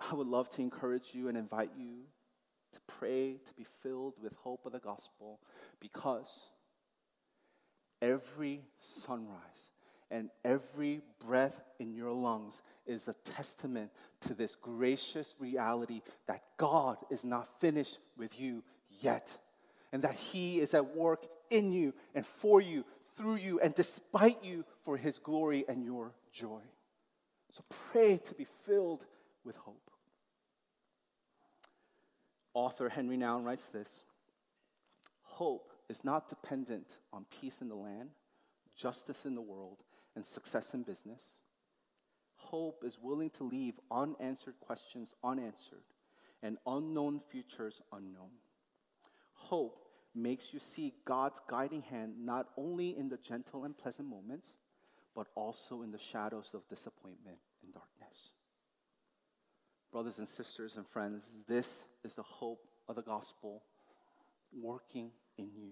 I 0.00 0.14
would 0.14 0.26
love 0.26 0.48
to 0.50 0.62
encourage 0.62 1.10
you 1.14 1.28
and 1.28 1.36
invite 1.36 1.70
you 1.76 2.04
to 2.72 2.80
pray 2.86 3.38
to 3.44 3.54
be 3.54 3.66
filled 3.82 4.14
with 4.22 4.32
hope 4.32 4.64
of 4.64 4.72
the 4.72 4.78
gospel 4.78 5.40
because 5.80 6.28
every 8.02 8.62
sunrise 8.78 9.70
and 10.10 10.30
every 10.44 11.02
breath 11.24 11.62
in 11.78 11.94
your 11.94 12.10
lungs 12.10 12.62
is 12.86 13.06
a 13.06 13.14
testament 13.24 13.90
to 14.22 14.34
this 14.34 14.56
gracious 14.56 15.34
reality 15.38 16.02
that 16.26 16.42
God 16.56 16.96
is 17.10 17.24
not 17.24 17.60
finished 17.60 17.98
with 18.18 18.40
you 18.40 18.62
yet, 19.00 19.30
and 19.92 20.02
that 20.02 20.14
He 20.14 20.60
is 20.60 20.74
at 20.74 20.96
work 20.96 21.26
in 21.50 21.72
you 21.72 21.94
and 22.14 22.26
for 22.26 22.60
you, 22.60 22.84
through 23.16 23.36
you, 23.36 23.60
and 23.60 23.74
despite 23.74 24.42
you 24.42 24.64
for 24.84 24.96
His 24.96 25.18
glory 25.18 25.64
and 25.68 25.84
your 25.84 26.12
joy. 26.32 26.60
So 27.52 27.62
pray 27.92 28.18
to 28.18 28.34
be 28.34 28.46
filled 28.66 29.04
with 29.44 29.56
hope. 29.56 29.90
Author 32.52 32.88
Henri 32.88 33.16
Nouwen 33.16 33.44
writes 33.44 33.66
this 33.66 34.04
Hope 35.22 35.69
is 35.90 36.04
not 36.04 36.28
dependent 36.28 36.98
on 37.12 37.26
peace 37.40 37.60
in 37.60 37.68
the 37.68 37.74
land, 37.74 38.10
justice 38.76 39.26
in 39.26 39.34
the 39.34 39.40
world, 39.40 39.78
and 40.14 40.24
success 40.24 40.72
in 40.72 40.84
business. 40.84 41.22
Hope 42.36 42.84
is 42.86 42.98
willing 43.02 43.30
to 43.30 43.44
leave 43.44 43.74
unanswered 43.90 44.54
questions 44.60 45.14
unanswered 45.24 45.82
and 46.42 46.58
unknown 46.64 47.18
futures 47.18 47.82
unknown. 47.92 48.30
Hope 49.34 49.88
makes 50.14 50.54
you 50.54 50.60
see 50.60 50.94
God's 51.04 51.40
guiding 51.48 51.82
hand 51.82 52.14
not 52.24 52.46
only 52.56 52.96
in 52.96 53.08
the 53.08 53.18
gentle 53.18 53.64
and 53.64 53.76
pleasant 53.76 54.08
moments, 54.08 54.58
but 55.14 55.26
also 55.34 55.82
in 55.82 55.90
the 55.90 55.98
shadows 55.98 56.54
of 56.54 56.68
disappointment 56.68 57.38
and 57.64 57.74
darkness. 57.74 58.30
Brothers 59.90 60.18
and 60.18 60.28
sisters 60.28 60.76
and 60.76 60.86
friends, 60.86 61.44
this 61.48 61.88
is 62.04 62.14
the 62.14 62.22
hope 62.22 62.68
of 62.88 62.94
the 62.94 63.02
gospel 63.02 63.64
working 64.52 65.10
in 65.40 65.50
you. 65.56 65.70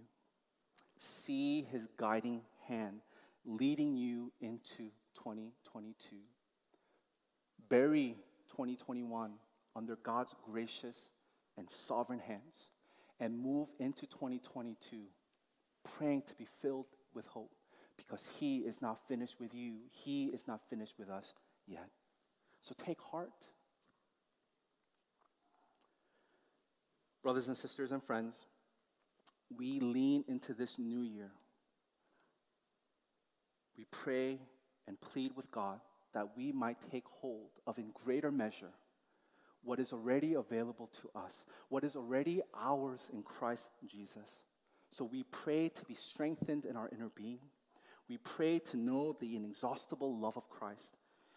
See 0.98 1.66
his 1.70 1.87
guiding 1.96 2.42
hand 2.66 3.00
leading 3.44 3.96
you 3.96 4.33
into 4.40 4.90
2022. 5.14 6.16
Bury 7.68 8.16
2021 8.50 9.33
under 9.76 9.96
God's 9.96 10.35
gracious 10.44 11.11
and 11.57 11.70
sovereign 11.70 12.18
hands 12.18 12.70
and 13.20 13.38
move 13.38 13.68
into 13.78 14.07
2022 14.07 14.96
praying 15.96 16.22
to 16.22 16.35
be 16.35 16.46
filled 16.61 16.87
with 17.14 17.26
hope 17.26 17.52
because 17.96 18.26
he 18.38 18.59
is 18.59 18.83
not 18.83 18.98
finished 19.09 19.40
with 19.40 19.54
you. 19.54 19.76
He 19.90 20.26
is 20.26 20.46
not 20.46 20.61
finished 20.68 20.94
with 20.98 21.09
us 21.09 21.35
yet. 21.66 21.88
So 22.61 22.74
take 22.76 23.00
heart. 23.00 23.46
Brothers 27.22 27.48
and 27.48 27.57
sisters 27.57 27.92
and 27.92 28.02
friends, 28.02 28.46
we 29.56 29.80
lean 29.80 30.24
into 30.28 30.54
this 30.54 30.78
new 30.78 31.02
year, 31.02 31.30
we 33.76 33.87
pray 33.90 34.38
and 34.87 35.00
plead 35.00 35.32
with 35.37 35.50
God 35.50 35.80
that 36.14 36.37
we 36.37 36.52
might 36.52 36.78
take 36.90 37.06
hold 37.06 37.50
of 37.66 37.78
in 37.78 37.90
greater 37.92 38.32
measure 38.32 38.72
what 39.62 39.80
is 39.80 39.92
already 39.92 40.34
available 40.34 40.88
to 41.00 41.11
us, 41.18 41.44
what 41.68 41.84
is 41.84 41.96
already 41.96 42.40
ours 42.58 43.11
in 43.12 43.22
Christ 43.22 43.70
Jesus. 43.87 44.42
So 44.90 45.04
we 45.04 45.24
pray 45.24 45.68
to 45.68 45.84
be 45.84 45.94
strengthened 45.94 46.64
in 46.64 46.76
our 46.76 46.88
inner 46.90 47.11
being. 47.14 47.40
We 48.08 48.16
pray 48.18 48.58
to 48.61 48.76
know 48.76 49.14
the 49.20 49.37
inexhaustible 49.37 50.18
love 50.18 50.37
of 50.37 50.48
Christ. 50.48 50.96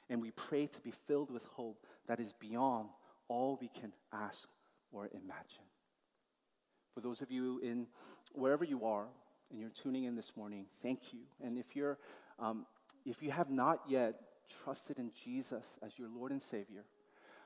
And 0.10 0.22
we 0.22 0.32
pray 0.32 0.68
to 0.68 0.82
be 0.82 0.92
filled 0.92 1.32
with 1.32 1.44
hope 1.44 1.86
that 2.08 2.20
is 2.20 2.34
beyond 2.34 2.90
all 3.28 3.58
we 3.60 3.68
can 3.68 3.92
ask 4.14 4.48
or 4.92 5.08
imagine. 5.08 5.71
For 6.94 7.02
those 7.02 7.22
of 7.22 7.32
you 7.32 7.60
in 7.60 7.88
wherever 8.34 8.64
you 8.64 8.86
are 8.86 9.08
and 9.50 9.60
you're 9.60 9.70
tuning 9.70 10.04
in 10.04 10.16
this 10.16 10.36
morning, 10.36 10.66
thank 10.82 11.14
you. 11.14 11.20
And 11.44 11.58
if 11.58 11.76
you're 11.76 11.98
um, 12.40 12.66
if 13.06 13.22
you 13.24 13.32
have 13.32 13.50
not 13.50 13.82
yet 13.88 14.16
trusted 14.64 15.00
in 15.00 15.12
Jesus 15.24 15.80
as 15.82 15.98
your 15.98 16.10
Lord 16.10 16.32
and 16.32 16.42
Savior, 16.42 16.84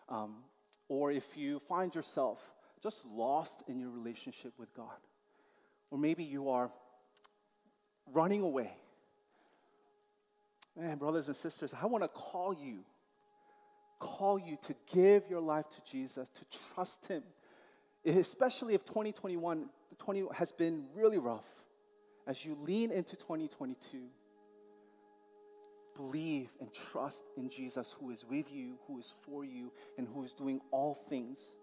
um, 0.10 0.38
or 0.88 1.12
if 1.12 1.38
you 1.38 1.60
find 1.60 1.94
yourself 1.94 2.42
just 2.82 3.06
lost 3.06 3.64
in 3.68 3.80
your 3.80 3.90
relationship 3.90 4.54
with 4.58 4.74
God, 4.76 4.98
or 5.92 5.98
maybe 5.98 6.24
you 6.24 6.50
are 6.50 6.72
running 8.12 8.42
away. 8.42 8.72
Man, 10.78 10.98
brothers 10.98 11.28
and 11.28 11.36
sisters, 11.36 11.74
I 11.82 11.86
want 11.86 12.04
to 12.04 12.10
call 12.10 12.54
you, 12.54 12.80
call 14.00 14.38
you 14.38 14.58
to 14.64 14.76
give 14.92 15.24
your 15.30 15.40
life 15.40 15.70
to 15.70 15.82
Jesus, 15.90 16.30
to 16.30 16.46
trust 16.74 17.08
Him 17.08 17.24
especially 18.06 18.74
if 18.74 18.86
2021 18.86 19.70
20 19.98 20.24
has 20.34 20.52
been 20.52 20.86
really 20.94 21.18
rough, 21.18 21.48
as 22.28 22.44
you 22.46 22.58
lean 22.62 22.92
into 22.92 23.16
2022, 23.16 24.04
believe 25.96 26.50
and 26.60 26.70
trust 26.74 27.24
in 27.38 27.50
Jesus 27.50 27.96
who 28.00 28.12
is 28.12 28.26
with 28.30 28.52
you, 28.52 28.78
who 28.88 29.00
is 29.00 29.14
for 29.26 29.46
you, 29.46 29.72
and 29.98 30.08
who 30.14 30.24
is 30.24 30.34
doing 30.34 30.60
all 30.72 30.94
things. 30.94 31.56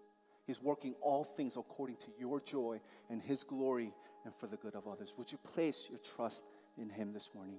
He's 0.45 0.61
working 0.61 0.95
all 1.01 1.23
things 1.23 1.55
according 1.55 1.97
to 1.97 2.07
your 2.19 2.41
joy 2.41 2.81
and 3.09 3.21
His 3.21 3.43
glory 3.43 3.93
and 4.25 4.33
for 4.35 4.47
the 4.47 4.57
good 4.57 4.75
of 4.75 4.87
others. 4.87 5.13
Would 5.17 5.31
you 5.31 5.37
place 5.37 5.87
your 5.89 5.99
trust 5.99 6.43
in 6.77 6.89
Him 6.89 7.11
this 7.11 7.29
morning? 7.33 7.57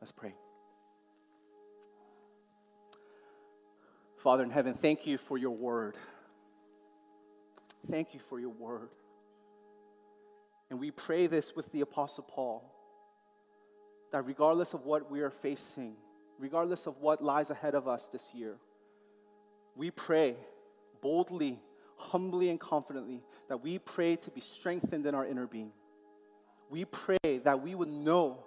Let's 0.00 0.12
pray. 0.12 0.34
Father 4.16 4.42
in 4.44 4.50
heaven, 4.50 4.74
thank 4.74 5.06
you 5.06 5.18
for 5.18 5.36
your 5.36 5.50
word. 5.50 5.96
Thank 7.90 8.14
you 8.14 8.20
for 8.20 8.38
your 8.38 8.50
word. 8.50 8.90
And 10.70 10.78
we 10.80 10.90
pray 10.90 11.26
this 11.26 11.54
with 11.54 11.70
the 11.72 11.82
Apostle 11.82 12.24
Paul 12.24 12.72
that 14.12 14.26
regardless 14.26 14.74
of 14.74 14.84
what 14.84 15.10
we 15.10 15.20
are 15.20 15.30
facing, 15.30 15.96
regardless 16.38 16.86
of 16.86 16.98
what 16.98 17.22
lies 17.22 17.50
ahead 17.50 17.74
of 17.74 17.88
us 17.88 18.08
this 18.08 18.32
year, 18.34 18.56
we 19.74 19.90
pray 19.90 20.36
boldly, 21.00 21.58
humbly, 21.96 22.50
and 22.50 22.60
confidently 22.60 23.22
that 23.48 23.62
we 23.62 23.78
pray 23.78 24.16
to 24.16 24.30
be 24.30 24.40
strengthened 24.40 25.06
in 25.06 25.14
our 25.14 25.26
inner 25.26 25.46
being. 25.46 25.72
We 26.70 26.84
pray 26.84 27.40
that 27.44 27.62
we 27.62 27.74
would 27.74 27.88
know 27.88 28.44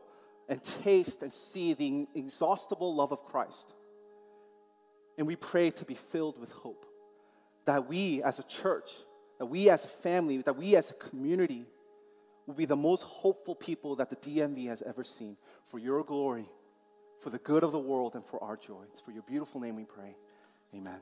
and 0.48 0.62
taste 0.64 1.22
and 1.22 1.32
see 1.32 1.74
the 1.74 2.08
inexhaustible 2.16 2.96
love 2.96 3.12
of 3.12 3.26
Christ. 3.26 3.74
And 5.18 5.28
we 5.28 5.36
pray 5.36 5.72
to 5.72 5.86
be 5.86 5.96
filled 5.96 6.40
with 6.40 6.52
hope. 6.52 6.86
That 7.66 7.88
we 7.88 8.22
as 8.22 8.40
a 8.40 8.44
church, 8.44 8.92
that 9.40 9.46
we 9.46 9.70
as 9.70 9.86
a 9.86 9.88
family, 9.88 10.38
that 10.38 10.58
we 10.58 10.76
as 10.76 10.92
a 10.92 10.94
community 10.94 11.66
will 12.46 12.54
be 12.54 12.66
the 12.66 12.76
most 12.76 13.02
hopeful 13.02 13.56
people 13.56 13.96
that 13.96 14.10
the 14.10 14.16
DMV 14.16 14.68
has 14.68 14.82
ever 14.82 15.04
seen 15.04 15.38
for 15.66 15.80
your 15.80 16.04
glory, 16.04 16.48
for 17.20 17.30
the 17.30 17.40
good 17.40 17.64
of 17.64 17.72
the 17.72 17.80
world, 17.80 18.16
and 18.16 18.26
for 18.26 18.42
our 18.44 18.56
joy. 18.56 18.84
It's 18.92 19.02
for 19.02 19.12
your 19.12 19.24
beautiful 19.24 19.60
name 19.60 19.76
we 19.76 19.86
pray. 19.86 20.16
Amen. 20.74 21.00